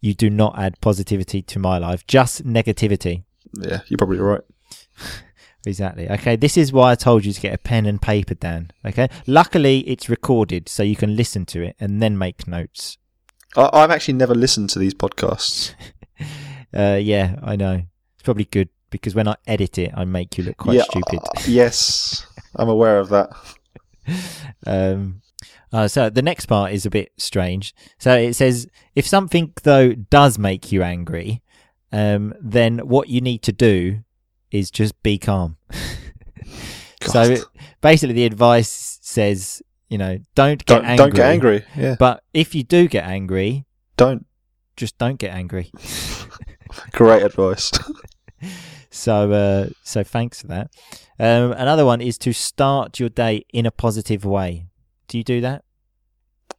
you 0.00 0.14
do 0.14 0.30
not 0.30 0.58
add 0.58 0.80
positivity 0.80 1.42
to 1.42 1.58
my 1.58 1.78
life. 1.78 2.06
Just 2.06 2.46
negativity. 2.46 3.24
Yeah, 3.54 3.80
you're 3.88 3.98
probably 3.98 4.18
right. 4.18 4.42
Exactly. 5.66 6.10
Okay, 6.10 6.36
this 6.36 6.56
is 6.56 6.72
why 6.72 6.92
I 6.92 6.94
told 6.94 7.24
you 7.24 7.32
to 7.32 7.40
get 7.40 7.52
a 7.52 7.58
pen 7.58 7.84
and 7.84 8.00
paper, 8.00 8.34
Dan. 8.34 8.70
Okay. 8.84 9.08
Luckily, 9.26 9.80
it's 9.80 10.08
recorded, 10.08 10.68
so 10.68 10.82
you 10.82 10.96
can 10.96 11.16
listen 11.16 11.44
to 11.46 11.62
it 11.62 11.76
and 11.78 12.00
then 12.00 12.16
make 12.16 12.48
notes. 12.48 12.96
I, 13.56 13.70
I've 13.72 13.90
actually 13.90 14.14
never 14.14 14.34
listened 14.34 14.70
to 14.70 14.78
these 14.78 14.94
podcasts. 14.94 15.74
Uh, 16.72 17.00
yeah, 17.02 17.34
I 17.42 17.56
know. 17.56 17.82
It's 18.14 18.22
probably 18.22 18.44
good 18.44 18.68
because 18.90 19.12
when 19.12 19.26
I 19.26 19.34
edit 19.44 19.76
it, 19.76 19.90
I 19.92 20.04
make 20.04 20.38
you 20.38 20.44
look 20.44 20.56
quite 20.56 20.76
yeah, 20.76 20.84
stupid. 20.84 21.18
uh, 21.18 21.40
yes, 21.48 22.24
I'm 22.54 22.68
aware 22.68 22.98
of 22.98 23.08
that. 23.08 23.30
Um, 24.66 25.22
uh, 25.72 25.86
so 25.86 26.10
the 26.10 26.22
next 26.22 26.46
part 26.46 26.72
is 26.72 26.84
a 26.84 26.90
bit 26.90 27.12
strange. 27.16 27.74
So 27.98 28.16
it 28.16 28.34
says 28.34 28.66
if 28.96 29.06
something 29.06 29.52
though 29.62 29.94
does 29.94 30.38
make 30.38 30.72
you 30.72 30.82
angry, 30.82 31.42
um, 31.92 32.34
then 32.40 32.78
what 32.78 33.08
you 33.08 33.20
need 33.20 33.42
to 33.42 33.52
do 33.52 34.02
is 34.50 34.70
just 34.70 35.00
be 35.02 35.18
calm. 35.18 35.56
so 37.02 37.22
it, 37.22 37.44
basically, 37.80 38.14
the 38.14 38.24
advice 38.24 38.98
says, 39.00 39.62
you 39.90 39.98
know, 39.98 40.18
don't 40.34 40.64
get 40.64 40.76
don't 40.76 40.84
angry. 40.86 40.96
don't 40.96 41.14
get 41.14 41.26
angry. 41.26 41.64
Yeah, 41.76 41.96
But 41.98 42.22
if 42.32 42.54
you 42.54 42.62
do 42.62 42.88
get 42.88 43.04
angry, 43.04 43.66
don't. 43.98 44.24
just 44.76 44.96
don't 44.96 45.18
get 45.18 45.34
angry. 45.34 45.70
Great 46.92 47.22
advice. 47.22 47.70
So, 48.92 49.30
uh, 49.30 49.68
so 49.84 50.02
thanks 50.02 50.40
for 50.40 50.48
that. 50.48 50.70
Um, 51.18 51.52
another 51.52 51.84
one 51.86 52.00
is 52.00 52.18
to 52.18 52.32
start 52.32 52.98
your 52.98 53.08
day 53.08 53.44
in 53.52 53.64
a 53.64 53.70
positive 53.70 54.24
way. 54.24 54.66
Do 55.06 55.16
you 55.16 55.22
do 55.22 55.40
that? 55.42 55.62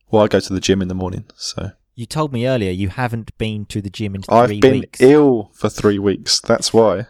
well, 0.09 0.23
I 0.23 0.27
go 0.27 0.39
to 0.39 0.53
the 0.53 0.61
gym 0.61 0.81
in 0.81 0.88
the 0.88 0.93
morning, 0.95 1.25
so 1.35 1.71
You 1.93 2.05
told 2.05 2.31
me 2.31 2.47
earlier 2.47 2.71
you 2.71 2.88
haven't 2.88 3.38
been 3.38 3.65
to 3.65 3.81
the 3.81 3.89
gym 3.89 4.15
in 4.15 4.21
3 4.21 4.33
I've 4.38 4.61
been 4.61 4.79
weeks. 4.79 5.01
ill 5.01 5.51
for 5.53 5.67
three 5.69 6.00
weeks. 6.00 6.39
That's 6.39 6.71
why. 6.73 7.07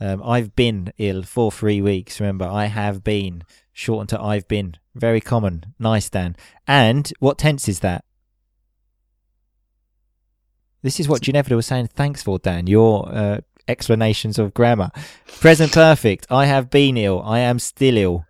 Um, 0.00 0.22
I've 0.22 0.54
been 0.54 0.92
ill 0.98 1.24
for 1.24 1.50
three 1.50 1.82
weeks. 1.82 2.20
Remember, 2.20 2.44
I 2.46 2.66
have 2.66 3.02
been 3.02 3.42
shortened 3.72 4.10
to 4.10 4.20
I've 4.20 4.46
been. 4.46 4.76
Very 4.94 5.20
common. 5.20 5.74
Nice, 5.78 6.10
Dan. 6.10 6.36
And 6.66 7.12
what 7.20 7.38
tense 7.38 7.68
is 7.68 7.80
that? 7.80 8.04
This 10.82 10.98
is 10.98 11.08
what 11.08 11.22
Ginevra 11.22 11.56
was 11.56 11.66
saying. 11.66 11.88
Thanks 11.88 12.22
for 12.22 12.38
Dan. 12.38 12.66
Your 12.66 13.08
uh, 13.12 13.40
explanations 13.68 14.38
of 14.38 14.54
grammar. 14.54 14.90
Present 15.40 15.72
perfect. 15.72 16.26
I 16.30 16.46
have 16.46 16.70
been 16.70 16.96
ill. 16.96 17.22
I 17.22 17.40
am 17.40 17.58
still 17.58 17.96
ill. 17.96 18.24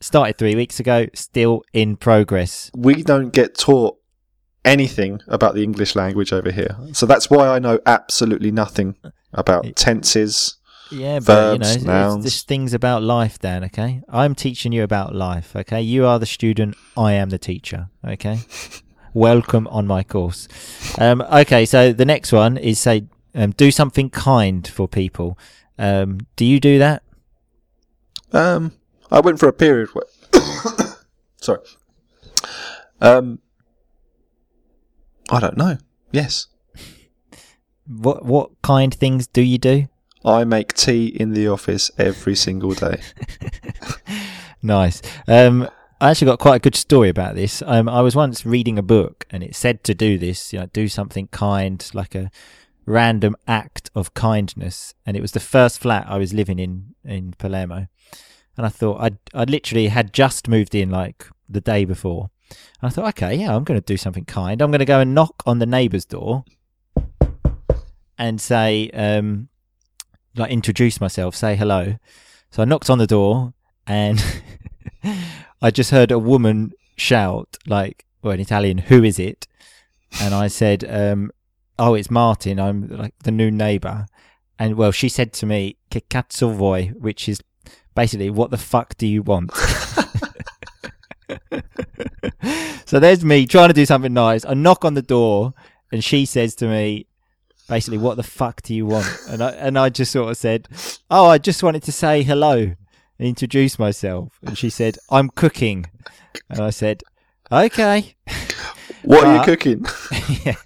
Started 0.00 0.38
three 0.38 0.54
weeks 0.54 0.78
ago. 0.78 1.06
Still 1.14 1.62
in 1.72 1.96
progress. 1.96 2.70
We 2.76 3.02
don't 3.02 3.32
get 3.32 3.56
taught 3.56 3.98
anything 4.64 5.20
about 5.28 5.54
the 5.54 5.62
English 5.62 5.96
language 5.96 6.32
over 6.32 6.50
here, 6.50 6.76
so 6.92 7.06
that's 7.06 7.30
why 7.30 7.48
I 7.48 7.58
know 7.58 7.80
absolutely 7.86 8.50
nothing 8.50 8.96
about 9.32 9.64
tenses. 9.76 10.57
Yeah, 10.90 11.20
but 11.20 11.52
you 11.52 11.58
know, 11.84 12.14
it's 12.16 12.24
just 12.24 12.48
things 12.48 12.72
about 12.72 13.02
life, 13.02 13.38
Dan. 13.38 13.64
Okay, 13.64 14.02
I'm 14.08 14.34
teaching 14.34 14.72
you 14.72 14.82
about 14.82 15.14
life. 15.14 15.54
Okay, 15.54 15.82
you 15.82 16.06
are 16.06 16.18
the 16.18 16.26
student. 16.26 16.76
I 16.96 17.12
am 17.12 17.28
the 17.28 17.38
teacher. 17.38 17.88
Okay, 18.06 18.40
welcome 19.14 19.66
on 19.68 19.86
my 19.86 20.02
course. 20.02 20.48
Um, 20.98 21.20
okay, 21.22 21.66
so 21.66 21.92
the 21.92 22.04
next 22.06 22.32
one 22.32 22.56
is 22.56 22.78
say 22.78 23.04
um, 23.34 23.50
do 23.50 23.70
something 23.70 24.08
kind 24.10 24.66
for 24.66 24.88
people. 24.88 25.38
Um, 25.78 26.20
do 26.36 26.44
you 26.44 26.58
do 26.58 26.78
that? 26.78 27.02
Um, 28.32 28.72
I 29.10 29.20
went 29.20 29.38
for 29.38 29.48
a 29.48 29.52
period 29.52 29.90
where. 29.90 30.06
Sorry. 31.40 31.60
Um, 33.00 33.40
I 35.30 35.40
don't 35.40 35.56
know. 35.56 35.78
Yes, 36.10 36.46
What 37.86 38.24
what 38.24 38.50
kind 38.62 38.94
things 38.94 39.26
do 39.26 39.42
you 39.42 39.58
do? 39.58 39.88
I 40.28 40.44
make 40.44 40.74
tea 40.74 41.06
in 41.06 41.32
the 41.32 41.48
office 41.48 41.90
every 41.98 42.36
single 42.36 42.72
day. 42.72 43.00
Nice. 44.62 45.00
Um, 45.26 45.68
I 46.00 46.10
actually 46.10 46.26
got 46.26 46.38
quite 46.38 46.56
a 46.56 46.60
good 46.60 46.74
story 46.74 47.08
about 47.08 47.34
this. 47.34 47.62
Um, 47.64 47.88
I 47.88 48.00
was 48.02 48.16
once 48.16 48.46
reading 48.46 48.78
a 48.78 48.82
book 48.82 49.26
and 49.30 49.42
it 49.42 49.54
said 49.54 49.84
to 49.84 49.94
do 49.94 50.18
this, 50.18 50.52
you 50.52 50.60
know, 50.60 50.66
do 50.66 50.88
something 50.88 51.28
kind, 51.28 51.88
like 51.94 52.14
a 52.14 52.30
random 52.86 53.36
act 53.46 53.90
of 53.94 54.14
kindness. 54.14 54.94
And 55.06 55.16
it 55.16 55.20
was 55.20 55.32
the 55.32 55.40
first 55.40 55.80
flat 55.80 56.06
I 56.08 56.18
was 56.18 56.32
living 56.32 56.58
in 56.58 56.94
in 57.04 57.34
Palermo. 57.38 57.86
And 58.56 58.66
I 58.66 58.68
thought 58.68 59.00
I'd, 59.00 59.18
I 59.32 59.44
literally 59.44 59.88
had 59.88 60.12
just 60.12 60.48
moved 60.48 60.74
in 60.74 60.90
like 60.90 61.26
the 61.48 61.60
day 61.60 61.84
before. 61.84 62.30
And 62.80 62.90
I 62.90 62.92
thought, 62.92 63.08
okay, 63.10 63.36
yeah, 63.36 63.54
I'm 63.54 63.64
going 63.64 63.80
to 63.80 63.84
do 63.84 63.96
something 63.96 64.24
kind. 64.24 64.60
I'm 64.60 64.70
going 64.70 64.80
to 64.80 64.84
go 64.84 65.00
and 65.00 65.14
knock 65.14 65.42
on 65.46 65.58
the 65.58 65.66
neighbour's 65.66 66.04
door 66.04 66.44
and 68.16 68.40
say, 68.40 68.90
um, 68.90 69.48
like, 70.36 70.50
introduce 70.50 71.00
myself, 71.00 71.34
say 71.34 71.56
hello. 71.56 71.96
So 72.50 72.62
I 72.62 72.64
knocked 72.64 72.90
on 72.90 72.98
the 72.98 73.06
door 73.06 73.54
and 73.86 74.22
I 75.62 75.70
just 75.70 75.90
heard 75.90 76.10
a 76.10 76.18
woman 76.18 76.72
shout, 76.96 77.56
like, 77.66 78.04
well, 78.22 78.34
in 78.34 78.40
Italian, 78.40 78.78
who 78.78 79.04
is 79.04 79.18
it? 79.18 79.46
And 80.20 80.34
I 80.34 80.48
said, 80.48 80.84
um, 80.88 81.30
oh, 81.78 81.94
it's 81.94 82.10
Martin. 82.10 82.58
I'm 82.58 82.88
like 82.88 83.14
the 83.22 83.30
new 83.30 83.50
neighbour. 83.50 84.06
And 84.58 84.76
well, 84.76 84.92
she 84.92 85.08
said 85.08 85.32
to 85.34 85.46
me, 85.46 85.76
che 85.90 86.02
cazzo 86.08 86.54
vuoi? 86.54 86.92
Which 86.94 87.28
is 87.28 87.40
basically, 87.94 88.30
what 88.30 88.50
the 88.50 88.56
fuck 88.56 88.96
do 88.96 89.06
you 89.06 89.22
want? 89.22 89.54
so 92.86 92.98
there's 92.98 93.24
me 93.24 93.46
trying 93.46 93.68
to 93.68 93.74
do 93.74 93.86
something 93.86 94.12
nice. 94.12 94.44
I 94.44 94.54
knock 94.54 94.84
on 94.84 94.94
the 94.94 95.02
door 95.02 95.54
and 95.92 96.02
she 96.02 96.26
says 96.26 96.54
to 96.56 96.66
me, 96.66 97.06
basically, 97.68 97.98
what 97.98 98.16
the 98.16 98.22
fuck 98.22 98.62
do 98.62 98.74
you 98.74 98.86
want? 98.86 99.06
And 99.28 99.42
I, 99.42 99.50
and 99.50 99.78
I 99.78 99.88
just 99.88 100.12
sort 100.12 100.30
of 100.30 100.36
said, 100.36 100.68
oh, 101.10 101.26
I 101.26 101.38
just 101.38 101.62
wanted 101.62 101.82
to 101.84 101.92
say 101.92 102.22
hello 102.22 102.56
and 102.56 102.76
introduce 103.18 103.78
myself. 103.78 104.38
And 104.42 104.56
she 104.56 104.70
said, 104.70 104.98
I'm 105.10 105.28
cooking. 105.30 105.86
And 106.48 106.60
I 106.60 106.70
said, 106.70 107.02
okay. 107.50 108.14
What 109.02 109.24
are 109.24 109.36
you 109.36 109.42
cooking? 109.44 109.84
Yeah. 110.44 110.56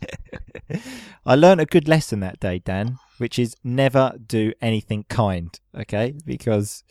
I 1.24 1.34
learned 1.34 1.60
a 1.60 1.66
good 1.66 1.86
lesson 1.86 2.20
that 2.20 2.40
day, 2.40 2.58
Dan, 2.58 2.98
which 3.18 3.38
is 3.38 3.54
never 3.62 4.14
do 4.24 4.52
anything 4.60 5.04
kind, 5.08 5.58
okay? 5.78 6.14
Because, 6.24 6.82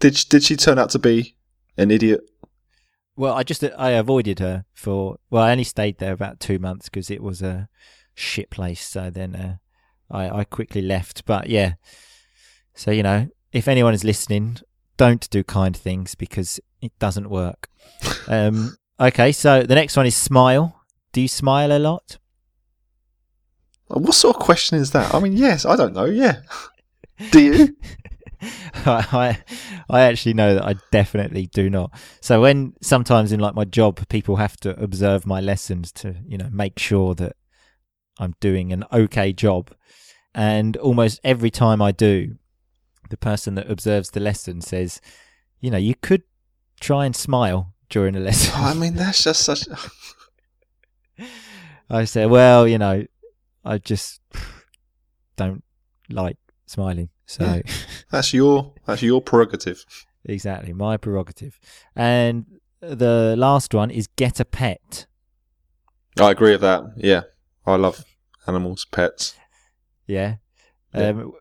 Did 0.00 0.16
she, 0.16 0.28
did 0.28 0.42
she 0.42 0.56
turn 0.56 0.78
out 0.78 0.90
to 0.90 0.98
be 0.98 1.36
an 1.76 1.90
idiot? 1.90 2.20
well, 3.16 3.34
I 3.34 3.42
just, 3.42 3.62
I 3.78 3.90
avoided 3.90 4.40
her 4.40 4.64
for, 4.74 5.18
well, 5.30 5.42
I 5.42 5.52
only 5.52 5.64
stayed 5.64 5.98
there 5.98 6.12
about 6.12 6.40
two 6.40 6.58
months 6.58 6.88
because 6.88 7.10
it 7.10 7.22
was 7.22 7.42
a 7.42 7.68
shit 8.16 8.50
place. 8.50 8.84
So 8.84 9.10
then 9.10 9.36
uh, 9.36 9.56
I, 10.10 10.40
I 10.40 10.44
quickly 10.44 10.82
left. 10.82 11.24
But 11.24 11.48
yeah, 11.48 11.74
so, 12.74 12.90
you 12.90 13.02
know, 13.02 13.28
if 13.52 13.68
anyone 13.68 13.94
is 13.94 14.04
listening, 14.04 14.58
don't 14.96 15.28
do 15.30 15.42
kind 15.42 15.76
things 15.76 16.14
because 16.14 16.60
it 16.80 16.92
doesn't 16.98 17.30
work. 17.30 17.68
Um, 18.28 18.76
okay, 18.98 19.30
so 19.30 19.62
the 19.62 19.76
next 19.76 19.96
one 19.96 20.04
is 20.04 20.16
smile. 20.16 20.82
Do 21.12 21.20
you 21.20 21.28
smile 21.28 21.70
a 21.70 21.78
lot? 21.78 22.18
What 23.86 24.14
sort 24.14 24.34
of 24.34 24.42
question 24.42 24.78
is 24.78 24.90
that? 24.90 25.14
I 25.14 25.20
mean, 25.20 25.34
yes, 25.36 25.64
I 25.64 25.76
don't 25.76 25.94
know. 25.94 26.06
Yeah. 26.06 26.40
Do 27.30 27.40
you? 27.40 27.76
I 28.84 29.38
I 29.88 30.00
actually 30.00 30.34
know 30.34 30.54
that 30.56 30.64
I 30.64 30.74
definitely 30.90 31.46
do 31.46 31.70
not. 31.70 31.92
So 32.20 32.42
when 32.42 32.74
sometimes 32.82 33.30
in 33.30 33.38
like 33.38 33.54
my 33.54 33.64
job, 33.64 34.06
people 34.08 34.36
have 34.36 34.56
to 34.58 34.78
observe 34.82 35.24
my 35.24 35.40
lessons 35.40 35.92
to 35.92 36.16
you 36.26 36.36
know 36.36 36.48
make 36.50 36.78
sure 36.78 37.14
that 37.14 37.36
I'm 38.18 38.34
doing 38.40 38.72
an 38.72 38.84
okay 38.92 39.32
job, 39.32 39.70
and 40.34 40.76
almost 40.78 41.20
every 41.24 41.50
time 41.50 41.80
I 41.82 41.92
do, 41.92 42.36
the 43.10 43.16
person 43.16 43.54
that 43.56 43.70
observes 43.70 44.10
the 44.10 44.20
lesson 44.20 44.60
says, 44.60 45.00
you 45.60 45.70
know, 45.70 45.78
you 45.78 45.94
could 45.94 46.22
try 46.80 47.04
and 47.06 47.14
smile 47.14 47.74
during 47.88 48.16
a 48.16 48.20
lesson. 48.28 48.52
I 48.56 48.74
mean, 48.74 48.94
that's 48.94 49.22
just 49.22 49.42
such. 49.44 49.64
I 51.90 52.04
say, 52.04 52.26
well, 52.26 52.66
you 52.66 52.78
know, 52.78 53.06
I 53.64 53.78
just 53.78 54.20
don't 55.36 55.62
like 56.10 56.36
smiling. 56.66 57.10
So 57.26 57.44
Yeah. 57.44 57.62
That's 58.10 58.32
your 58.32 58.72
that's 58.86 59.02
your 59.02 59.20
prerogative. 59.20 59.84
exactly 60.24 60.72
my 60.72 60.96
prerogative. 60.96 61.58
And 61.94 62.46
the 62.80 63.34
last 63.36 63.74
one 63.74 63.90
is 63.90 64.06
get 64.16 64.38
a 64.40 64.44
pet. 64.44 65.06
I 66.20 66.30
agree 66.30 66.52
with 66.52 66.60
that. 66.62 66.84
Yeah, 66.96 67.22
I 67.66 67.76
love 67.76 68.04
animals, 68.46 68.84
pets. 68.90 69.34
Yeah. 70.06 70.36
Yeah. 70.94 71.08
Um, 71.08 71.32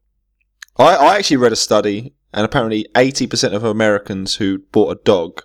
I, 0.78 0.96
I 0.96 1.18
actually 1.18 1.38
read 1.38 1.54
a 1.54 1.56
study, 1.56 2.14
and 2.34 2.44
apparently 2.46 2.86
eighty 2.98 3.28
percent 3.28 3.54
of 3.54 3.64
Americans 3.64 4.36
who 4.36 4.60
bought 4.72 4.92
a 4.98 5.02
dog 5.04 5.42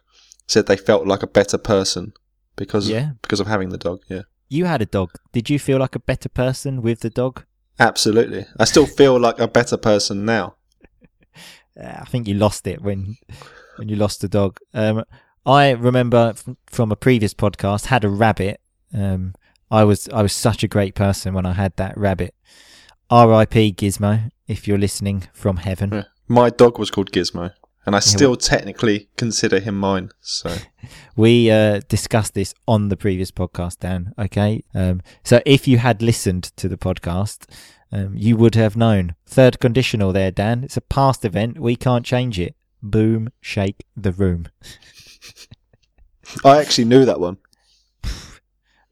said 0.47 0.67
they 0.67 0.77
felt 0.77 1.07
like 1.07 1.23
a 1.23 1.27
better 1.29 1.59
person 1.59 2.13
because 2.57 2.89
Yeah. 2.89 3.11
because 3.23 3.41
of 3.41 3.47
having 3.47 3.69
the 3.69 3.79
dog. 3.79 4.01
Yeah, 4.09 4.23
you 4.49 4.65
had 4.65 4.83
a 4.83 4.87
dog. 4.87 5.11
Did 5.33 5.49
you 5.51 5.59
feel 5.59 5.79
like 5.79 5.95
a 5.95 6.01
better 6.01 6.29
person 6.29 6.83
with 6.83 7.01
the 7.01 7.11
dog? 7.11 7.45
absolutely. 7.79 8.45
I 8.59 8.65
still 8.67 8.85
feel 8.87 9.19
like 9.19 9.39
a 9.39 9.49
better 9.49 9.77
person 9.79 10.25
now. 10.27 10.57
I 11.83 12.05
think 12.05 12.29
you 12.29 12.35
lost 12.35 12.67
it 12.67 12.83
when 12.83 13.17
when 13.77 13.89
you 13.89 13.97
lost 13.97 14.21
the 14.21 14.29
dog. 14.29 14.59
Um, 14.75 15.05
I 15.47 15.71
remember 15.71 16.35
from 16.67 16.93
a 16.93 16.97
previous 16.97 17.33
podcast 17.35 17.87
had 17.87 18.05
a 18.05 18.09
rabbit. 18.09 18.61
Um, 18.93 19.35
I 19.71 19.85
was 19.85 20.09
I 20.09 20.23
was 20.23 20.33
such 20.33 20.63
a 20.65 20.69
great 20.69 20.95
person 20.95 21.35
when 21.35 21.47
I 21.47 21.53
had 21.53 21.77
that 21.77 21.97
rabbit. 21.97 22.35
R.I.P. 23.09 23.73
Gizmo, 23.73 24.31
if 24.47 24.69
you're 24.69 24.79
listening 24.79 25.29
from 25.33 25.59
heaven. 25.59 25.91
Yeah. 25.93 26.05
My 26.29 26.49
dog 26.49 26.79
was 26.79 26.93
called 26.93 27.11
Gizmo, 27.11 27.53
and 27.85 27.97
I 27.97 27.99
still 27.99 28.37
technically 28.37 29.09
consider 29.17 29.59
him 29.59 29.77
mine. 29.79 30.11
So 30.21 30.55
We 31.17 31.51
uh, 31.51 31.81
discussed 31.89 32.35
this 32.35 32.55
on 32.69 32.89
the 32.89 32.97
previous 32.97 33.33
podcast, 33.33 33.81
Dan. 33.81 34.15
Okay, 34.19 34.63
um, 34.75 35.03
so 35.25 35.41
if 35.45 35.67
you 35.67 35.79
had 35.79 36.01
listened 36.03 36.45
to 36.57 36.69
the 36.69 36.77
podcast, 36.77 37.51
um, 37.91 38.15
you 38.17 38.37
would 38.37 38.55
have 38.55 38.77
known. 38.77 39.17
Third 39.27 39.59
conditional 39.59 40.13
there, 40.13 40.31
Dan. 40.31 40.63
It's 40.63 40.77
a 40.77 40.81
past 40.83 41.25
event. 41.25 41.59
We 41.59 41.75
can't 41.75 42.07
change 42.07 42.39
it. 42.39 42.55
Boom, 42.83 43.31
shake 43.41 43.85
the 43.97 44.13
room. 44.13 44.47
I 46.45 46.61
actually 46.61 46.85
knew 46.85 47.05
that 47.05 47.19
one. 47.19 47.39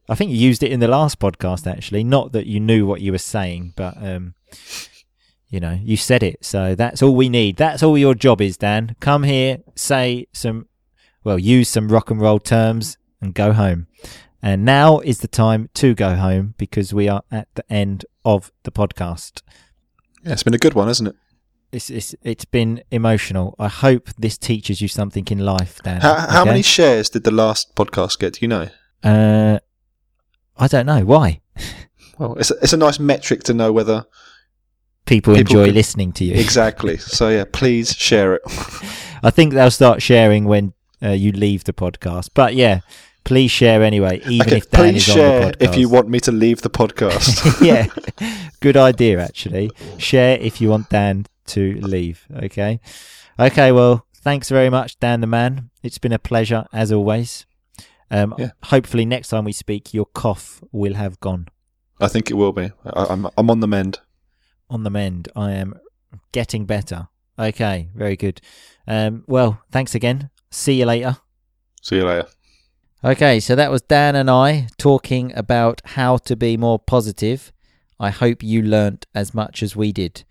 I 0.08 0.14
think 0.14 0.30
you 0.30 0.38
used 0.38 0.62
it 0.62 0.72
in 0.72 0.80
the 0.80 0.88
last 0.88 1.18
podcast, 1.18 1.70
actually. 1.70 2.02
Not 2.04 2.32
that 2.32 2.46
you 2.46 2.60
knew 2.60 2.86
what 2.86 3.00
you 3.00 3.12
were 3.12 3.18
saying, 3.18 3.74
but 3.76 3.96
um, 4.02 4.34
you 5.48 5.60
know, 5.60 5.78
you 5.82 5.96
said 5.96 6.22
it. 6.22 6.44
So 6.44 6.74
that's 6.74 7.02
all 7.02 7.14
we 7.14 7.28
need. 7.28 7.56
That's 7.56 7.82
all 7.82 7.98
your 7.98 8.14
job 8.14 8.40
is, 8.40 8.56
Dan. 8.56 8.96
Come 9.00 9.22
here, 9.22 9.58
say 9.74 10.26
some, 10.32 10.66
well, 11.24 11.38
use 11.38 11.68
some 11.68 11.88
rock 11.88 12.10
and 12.10 12.20
roll 12.20 12.38
terms, 12.38 12.96
and 13.20 13.34
go 13.34 13.52
home. 13.52 13.86
And 14.42 14.64
now 14.64 15.00
is 15.00 15.18
the 15.18 15.28
time 15.28 15.68
to 15.74 15.94
go 15.94 16.14
home 16.14 16.54
because 16.58 16.94
we 16.94 17.08
are 17.08 17.22
at 17.30 17.48
the 17.54 17.70
end 17.72 18.04
of 18.24 18.52
the 18.62 18.70
podcast. 18.70 19.42
Yeah, 20.24 20.32
it's 20.32 20.42
been 20.42 20.54
a 20.54 20.58
good 20.58 20.74
one, 20.74 20.88
hasn't 20.88 21.08
it? 21.08 21.16
It's 21.70 21.90
it's 21.90 22.14
it's 22.22 22.46
been 22.46 22.82
emotional. 22.90 23.54
I 23.58 23.68
hope 23.68 24.08
this 24.16 24.38
teaches 24.38 24.80
you 24.80 24.88
something 24.88 25.26
in 25.30 25.40
life, 25.40 25.82
Dan. 25.82 26.00
How, 26.00 26.14
how 26.14 26.40
okay? 26.42 26.50
many 26.50 26.62
shares 26.62 27.10
did 27.10 27.24
the 27.24 27.30
last 27.30 27.74
podcast 27.74 28.18
get? 28.18 28.34
Do 28.34 28.38
you 28.42 28.48
know? 28.48 28.68
Uh, 29.02 29.58
I 30.58 30.66
don't 30.68 30.86
know 30.86 31.04
why. 31.04 31.40
Well, 32.18 32.34
it's 32.36 32.50
a, 32.50 32.54
it's 32.62 32.72
a 32.72 32.76
nice 32.76 32.98
metric 32.98 33.44
to 33.44 33.54
know 33.54 33.72
whether 33.72 34.06
People, 35.06 35.34
People 35.36 35.40
enjoy 35.40 35.66
can- 35.66 35.74
listening 35.74 36.12
to 36.12 36.24
you. 36.24 36.34
exactly. 36.38 36.98
so 36.98 37.28
yeah, 37.30 37.44
please 37.50 37.94
share 37.94 38.34
it. 38.34 38.42
I 39.22 39.30
think 39.30 39.54
they'll 39.54 39.70
start 39.70 40.02
sharing 40.02 40.44
when 40.44 40.74
uh, 41.02 41.10
you 41.10 41.32
leave 41.32 41.64
the 41.64 41.72
podcast. 41.72 42.30
But 42.34 42.54
yeah, 42.54 42.80
please 43.24 43.50
share 43.50 43.82
anyway, 43.82 44.20
even 44.26 44.46
okay, 44.46 44.58
if 44.58 44.70
Dan 44.70 44.92
please 44.92 44.96
is 45.08 45.14
share 45.14 45.44
on 45.46 45.50
the 45.52 45.56
podcast. 45.56 45.68
if 45.70 45.76
you 45.78 45.88
want 45.88 46.08
me 46.08 46.20
to 46.20 46.32
leave 46.32 46.60
the 46.60 46.70
podcast. 46.70 47.60
yeah, 47.64 47.86
good 48.60 48.76
idea 48.76 49.18
actually. 49.20 49.70
Share 49.96 50.36
if 50.38 50.60
you 50.60 50.68
want 50.68 50.90
Dan 50.90 51.24
to 51.46 51.80
leave. 51.80 52.26
Okay, 52.44 52.78
okay. 53.38 53.72
Well, 53.72 54.06
thanks 54.14 54.50
very 54.50 54.68
much, 54.68 54.98
Dan 55.00 55.22
the 55.22 55.26
man. 55.26 55.70
It's 55.82 55.98
been 55.98 56.12
a 56.12 56.18
pleasure 56.18 56.66
as 56.72 56.92
always. 56.92 57.46
Um, 58.10 58.34
Yeah. 58.38 58.50
Hopefully, 58.64 59.04
next 59.04 59.28
time 59.28 59.44
we 59.44 59.52
speak, 59.52 59.92
your 59.92 60.06
cough 60.06 60.62
will 60.72 60.94
have 60.94 61.20
gone 61.20 61.48
I 62.00 62.08
think 62.08 62.30
it 62.30 62.34
will 62.34 62.52
be. 62.52 62.70
I, 62.84 63.06
I'm 63.10 63.26
I'm 63.36 63.50
on 63.50 63.60
the 63.60 63.68
mend. 63.68 64.00
on 64.70 64.84
the 64.84 64.90
mend. 64.90 65.28
I 65.34 65.52
am 65.52 65.74
getting 66.32 66.64
better. 66.66 67.08
Okay, 67.38 67.88
very 67.94 68.16
good. 68.16 68.40
Um, 68.86 69.24
well, 69.26 69.62
thanks 69.70 69.94
again. 69.94 70.30
See 70.50 70.74
you 70.80 70.86
later. 70.86 71.16
See 71.82 71.96
you 71.96 72.04
later. 72.04 72.28
Okay, 73.04 73.40
so 73.40 73.54
that 73.54 73.70
was 73.70 73.82
Dan 73.82 74.16
and 74.16 74.30
I 74.30 74.68
talking 74.76 75.32
about 75.36 75.80
how 75.84 76.16
to 76.18 76.36
be 76.36 76.56
more 76.56 76.78
positive. 76.78 77.52
I 78.00 78.10
hope 78.10 78.42
you 78.42 78.62
learnt 78.62 79.06
as 79.14 79.34
much 79.34 79.62
as 79.62 79.76
we 79.76 79.92
did. 79.92 80.24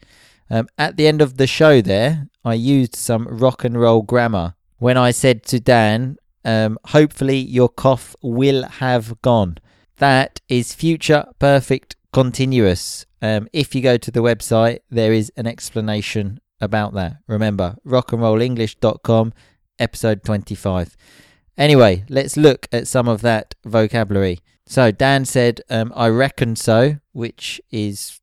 Um, 0.50 0.68
at 0.78 0.98
the 0.98 1.08
end 1.08 1.22
of 1.22 1.38
the 1.38 1.48
show, 1.48 1.82
there, 1.82 2.28
I 2.44 2.54
used 2.54 2.96
some 2.96 3.28
rock 3.28 3.64
and 3.64 3.80
roll 3.80 4.02
grammar 4.02 4.56
when 4.80 4.98
I 4.98 5.12
said 5.12 5.44
to 5.48 5.60
Dan, 5.60 6.18
um, 6.48 6.80
hopefully 6.86 7.38
your 7.38 7.68
cough 7.68 8.16
will 8.24 8.64
have 8.64 9.22
gone. 9.22 9.58
That 9.98 10.40
is 10.48 10.74
future 10.74 11.26
perfect 11.40 11.98
continuous. 12.14 13.06
Um, 13.22 13.50
if 13.52 13.76
you 13.76 13.82
go 13.82 13.98
to 13.98 14.10
the 14.10 14.22
website, 14.22 14.80
there 14.90 15.12
is 15.12 15.32
an 15.36 15.46
explanation 15.46 16.40
about 16.62 16.94
that. 16.94 17.18
Remember, 17.28 17.76
rockandrollenglish.com, 17.86 19.34
episode 19.78 20.24
25. 20.24 20.96
Anyway, 21.58 22.06
let's 22.08 22.38
look 22.38 22.68
at 22.72 22.88
some 22.88 23.10
of 23.10 23.22
that 23.22 23.54
vocabulary. 23.66 24.40
So 24.66 24.92
Dan 24.92 25.26
said, 25.26 25.62
um, 25.70 25.92
I 25.96 26.08
reckon 26.08 26.56
so, 26.56 26.98
which 27.12 27.60
is 27.72 28.22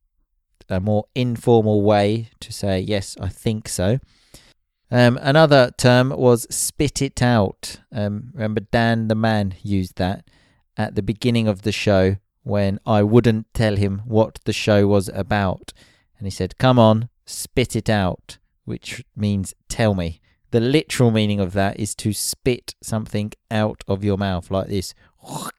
a 0.67 0.79
more 0.79 1.05
informal 1.13 1.83
way 1.83 2.29
to 2.39 2.51
say, 2.51 2.79
yes, 2.79 3.15
I 3.19 3.29
think 3.29 3.67
so. 3.69 3.99
Um, 4.95 5.19
another 5.21 5.71
term 5.77 6.11
was 6.11 6.47
spit 6.49 7.01
it 7.01 7.21
out. 7.21 7.81
Um, 7.91 8.31
remember, 8.33 8.61
Dan 8.61 9.09
the 9.09 9.15
man 9.15 9.55
used 9.61 9.97
that 9.97 10.23
at 10.77 10.95
the 10.95 11.03
beginning 11.03 11.49
of 11.49 11.63
the 11.63 11.73
show 11.73 12.15
when 12.43 12.79
I 12.85 13.03
wouldn't 13.03 13.53
tell 13.53 13.75
him 13.75 14.03
what 14.05 14.39
the 14.45 14.53
show 14.53 14.87
was 14.87 15.09
about. 15.09 15.73
And 16.17 16.25
he 16.25 16.31
said, 16.31 16.57
Come 16.57 16.79
on, 16.79 17.09
spit 17.25 17.75
it 17.75 17.89
out, 17.89 18.37
which 18.63 19.03
means 19.17 19.53
tell 19.67 19.95
me. 19.95 20.21
The 20.51 20.61
literal 20.61 21.11
meaning 21.11 21.41
of 21.41 21.51
that 21.51 21.77
is 21.77 21.93
to 21.95 22.13
spit 22.13 22.73
something 22.81 23.33
out 23.51 23.83
of 23.89 24.01
your 24.01 24.17
mouth 24.17 24.49
like 24.49 24.67
this. 24.67 24.93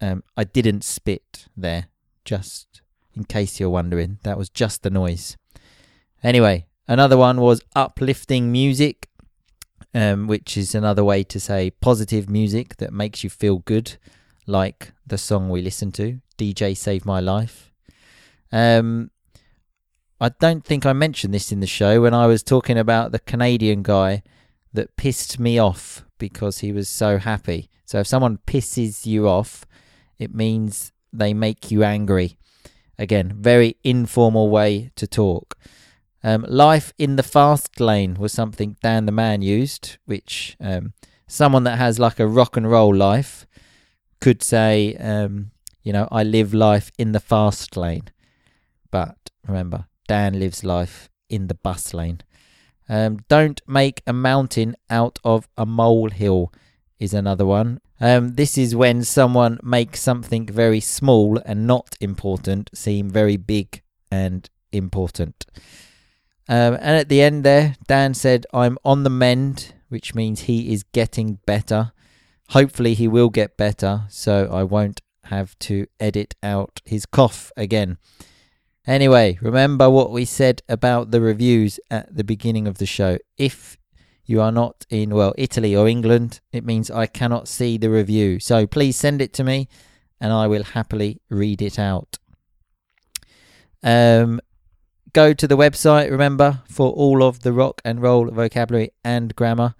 Um, 0.00 0.24
I 0.36 0.42
didn't 0.42 0.82
spit 0.82 1.46
there, 1.56 1.86
just 2.24 2.82
in 3.14 3.22
case 3.22 3.60
you're 3.60 3.70
wondering. 3.70 4.18
That 4.24 4.36
was 4.36 4.48
just 4.48 4.82
the 4.82 4.90
noise. 4.90 5.36
Anyway, 6.24 6.66
another 6.88 7.16
one 7.16 7.40
was 7.40 7.62
uplifting 7.74 8.50
music, 8.52 9.08
um, 9.94 10.26
which 10.26 10.56
is 10.56 10.74
another 10.74 11.04
way 11.04 11.22
to 11.24 11.40
say 11.40 11.70
positive 11.70 12.28
music 12.28 12.76
that 12.76 12.92
makes 12.92 13.22
you 13.22 13.30
feel 13.30 13.58
good, 13.58 13.96
like 14.46 14.92
the 15.06 15.18
song 15.18 15.48
we 15.48 15.62
listened 15.62 15.94
to, 15.94 16.20
DJ 16.38 16.76
Save 16.76 17.04
My 17.04 17.20
Life. 17.20 17.72
Um, 18.50 19.10
I 20.20 20.28
don't 20.28 20.64
think 20.64 20.86
I 20.86 20.92
mentioned 20.92 21.34
this 21.34 21.50
in 21.50 21.60
the 21.60 21.66
show 21.66 22.02
when 22.02 22.14
I 22.14 22.26
was 22.26 22.42
talking 22.42 22.78
about 22.78 23.10
the 23.10 23.18
Canadian 23.18 23.82
guy 23.82 24.22
that 24.72 24.96
pissed 24.96 25.40
me 25.40 25.58
off 25.58 26.04
because 26.18 26.58
he 26.58 26.72
was 26.72 26.88
so 26.88 27.18
happy. 27.18 27.68
So 27.84 27.98
if 28.00 28.06
someone 28.06 28.38
pisses 28.46 29.04
you 29.04 29.28
off, 29.28 29.66
it 30.18 30.34
means 30.34 30.92
they 31.12 31.34
make 31.34 31.70
you 31.70 31.82
angry. 31.82 32.38
Again, 32.98 33.34
very 33.36 33.76
informal 33.82 34.48
way 34.48 34.92
to 34.96 35.06
talk. 35.06 35.58
Um, 36.24 36.46
life 36.48 36.92
in 36.98 37.16
the 37.16 37.22
fast 37.22 37.80
lane 37.80 38.14
was 38.14 38.32
something 38.32 38.76
Dan 38.82 39.06
the 39.06 39.12
man 39.12 39.42
used, 39.42 39.98
which 40.04 40.56
um, 40.60 40.92
someone 41.26 41.64
that 41.64 41.78
has 41.78 41.98
like 41.98 42.20
a 42.20 42.26
rock 42.26 42.56
and 42.56 42.70
roll 42.70 42.94
life 42.94 43.46
could 44.20 44.42
say, 44.42 44.94
um, 44.96 45.50
you 45.82 45.92
know, 45.92 46.08
I 46.12 46.22
live 46.22 46.54
life 46.54 46.92
in 46.96 47.12
the 47.12 47.20
fast 47.20 47.76
lane. 47.76 48.08
But 48.90 49.16
remember, 49.46 49.86
Dan 50.06 50.38
lives 50.38 50.62
life 50.62 51.08
in 51.28 51.48
the 51.48 51.54
bus 51.54 51.92
lane. 51.92 52.20
Um, 52.88 53.18
don't 53.28 53.60
make 53.66 54.02
a 54.06 54.12
mountain 54.12 54.76
out 54.90 55.18
of 55.24 55.48
a 55.56 55.66
molehill 55.66 56.52
is 56.98 57.14
another 57.14 57.46
one. 57.46 57.80
Um, 58.00 58.34
this 58.34 58.58
is 58.58 58.76
when 58.76 59.02
someone 59.04 59.58
makes 59.62 60.00
something 60.00 60.46
very 60.46 60.80
small 60.80 61.40
and 61.44 61.66
not 61.66 61.96
important 62.00 62.70
seem 62.74 63.08
very 63.08 63.36
big 63.36 63.82
and 64.10 64.48
important. 64.72 65.46
Um, 66.52 66.74
and 66.74 66.98
at 66.98 67.08
the 67.08 67.22
end 67.22 67.44
there, 67.44 67.76
Dan 67.86 68.12
said, 68.12 68.44
I'm 68.52 68.76
on 68.84 69.04
the 69.04 69.08
mend, 69.08 69.72
which 69.88 70.14
means 70.14 70.40
he 70.40 70.70
is 70.70 70.82
getting 70.82 71.38
better. 71.46 71.92
Hopefully, 72.50 72.92
he 72.92 73.08
will 73.08 73.30
get 73.30 73.56
better, 73.56 74.02
so 74.10 74.50
I 74.52 74.62
won't 74.62 75.00
have 75.24 75.58
to 75.60 75.86
edit 75.98 76.34
out 76.42 76.82
his 76.84 77.06
cough 77.06 77.52
again. 77.56 77.96
Anyway, 78.86 79.38
remember 79.40 79.88
what 79.88 80.10
we 80.10 80.26
said 80.26 80.60
about 80.68 81.10
the 81.10 81.22
reviews 81.22 81.80
at 81.90 82.14
the 82.14 82.22
beginning 82.22 82.68
of 82.68 82.76
the 82.76 82.84
show. 82.84 83.16
If 83.38 83.78
you 84.26 84.42
are 84.42 84.52
not 84.52 84.84
in, 84.90 85.14
well, 85.14 85.32
Italy 85.38 85.74
or 85.74 85.88
England, 85.88 86.40
it 86.52 86.66
means 86.66 86.90
I 86.90 87.06
cannot 87.06 87.48
see 87.48 87.78
the 87.78 87.88
review. 87.88 88.38
So 88.40 88.66
please 88.66 88.96
send 88.96 89.22
it 89.22 89.32
to 89.34 89.44
me 89.44 89.68
and 90.20 90.34
I 90.34 90.48
will 90.48 90.64
happily 90.64 91.22
read 91.30 91.62
it 91.62 91.78
out. 91.78 92.18
Um, 93.82 94.38
go 95.12 95.32
to 95.34 95.46
the 95.46 95.56
website, 95.56 96.10
remember, 96.10 96.62
for 96.68 96.90
all 96.92 97.22
of 97.22 97.40
the 97.40 97.52
rock 97.52 97.80
and 97.84 98.00
roll 98.00 98.30
vocabulary 98.30 98.90
and 99.04 99.34
grammar. 99.36 99.74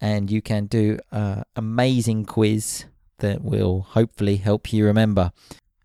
And 0.00 0.30
you 0.30 0.42
can 0.42 0.66
do 0.66 0.98
an 1.10 1.44
amazing 1.56 2.24
quiz 2.24 2.84
that 3.18 3.42
will 3.42 3.82
hopefully 3.90 4.36
help 4.36 4.72
you 4.72 4.86
remember. 4.86 5.32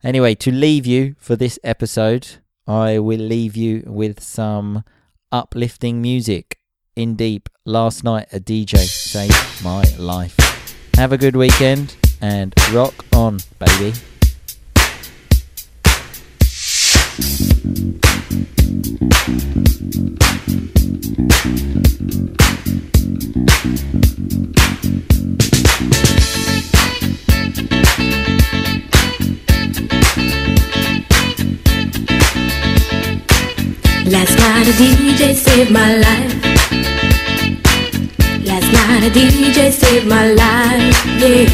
Anyway, 0.04 0.36
to 0.36 0.52
leave 0.52 0.86
you 0.86 1.16
for 1.20 1.36
this 1.36 1.60
episode, 1.64 2.28
I 2.68 3.00
will 3.00 3.20
leave 3.20 3.58
you 3.58 3.84
with 3.86 4.22
some 4.22 4.84
uplifting 5.32 6.02
music. 6.02 6.60
Indeep, 6.96 7.48
last 7.66 8.04
night 8.04 8.28
a 8.32 8.40
DJ 8.40 8.78
saved 8.78 9.64
my 9.64 9.84
life. 9.98 10.36
Have 10.96 11.12
a 11.12 11.18
good 11.18 11.36
weekend 11.36 11.98
and 12.22 12.54
rock 12.72 12.94
on, 13.14 13.40
baby. 13.60 13.94
Last 17.66 17.82
night 34.38 34.68
a 34.68 34.72
DJ 34.78 35.34
saved 35.34 35.72
my 35.72 35.98
life. 35.98 36.36
Last 38.46 38.70
night 38.74 39.04
a 39.04 39.10
DJ 39.10 39.72
saved 39.72 40.06
my 40.08 40.34
life, 40.34 41.06
yeah. 41.18 41.50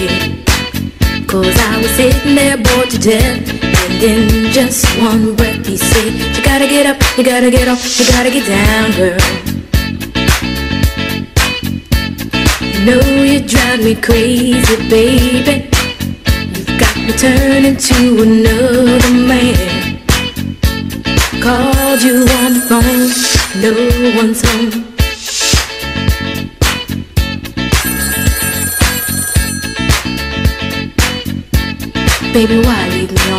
Cause 1.25 1.57
I 1.57 1.77
was 1.81 1.91
sitting 1.91 2.35
there 2.35 2.57
bored 2.57 2.89
to 2.89 2.97
death. 2.97 3.47
And 3.73 4.03
in 4.03 4.51
just 4.51 4.85
one 4.99 5.33
breath 5.35 5.50
said, 5.77 6.13
You 6.35 6.43
gotta 6.43 6.67
get 6.67 6.85
up, 6.85 6.97
you 7.17 7.23
gotta 7.23 7.49
get 7.49 7.67
off, 7.67 7.81
you 7.99 8.05
gotta 8.07 8.29
get 8.29 8.45
down, 8.47 8.91
girl. 8.91 9.17
You 12.61 12.85
know 12.85 13.23
you 13.23 13.39
drive 13.47 13.83
me 13.83 13.95
crazy, 13.95 14.75
baby. 14.89 15.69
You've 16.53 16.79
got 16.79 16.95
me 16.97 17.11
turning 17.13 17.77
to 17.77 18.21
another 18.21 19.13
man. 19.13 20.01
Called 21.41 22.01
you 22.03 22.25
on 22.41 22.53
the 22.53 22.61
phone, 22.69 23.09
no 23.61 23.71
one's 24.17 24.41
home. 24.41 24.91
Baby, 32.33 32.59
why 32.65 32.87
leave 32.89 33.11
me 33.11 33.30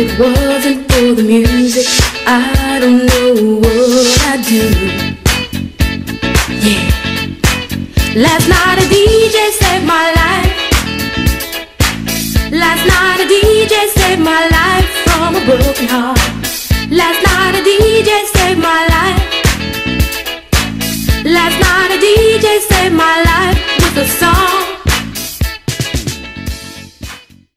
it 0.00 0.16
wasn't 0.16 0.80
for 0.92 1.12
the 1.14 1.24
music, 1.24 1.86
I 2.24 2.78
don't 2.78 3.04
know 3.10 3.58
what 3.58 4.06
I'd 4.30 4.44
do. 4.46 4.62
Yeah. 6.66 6.86
Last 8.14 8.46
night 8.48 8.78
a 8.78 8.86
DJ 8.94 9.36
saved 9.58 9.86
my 9.86 10.06
life. 10.22 10.54
Last 12.52 12.84
night 12.86 13.18
a 13.24 13.26
DJ 13.26 13.74
saved 13.98 14.22
my 14.22 14.42
life 14.58 14.88
from 15.02 15.34
a 15.34 15.42
broken 15.44 15.88
heart. 15.88 16.20
Last 16.90 17.20
night 17.26 17.54
a 17.58 17.62
DJ 17.68 18.10
saved 18.36 18.60
my 18.60 18.82
life. 18.96 19.24
Last 21.24 21.58
night 21.66 21.90
a 21.90 21.98
DJ 21.98 22.60
saved 22.70 22.94
my 22.94 23.16
life 23.30 23.58
with 23.82 24.04
a 24.04 24.06
song 24.06 24.57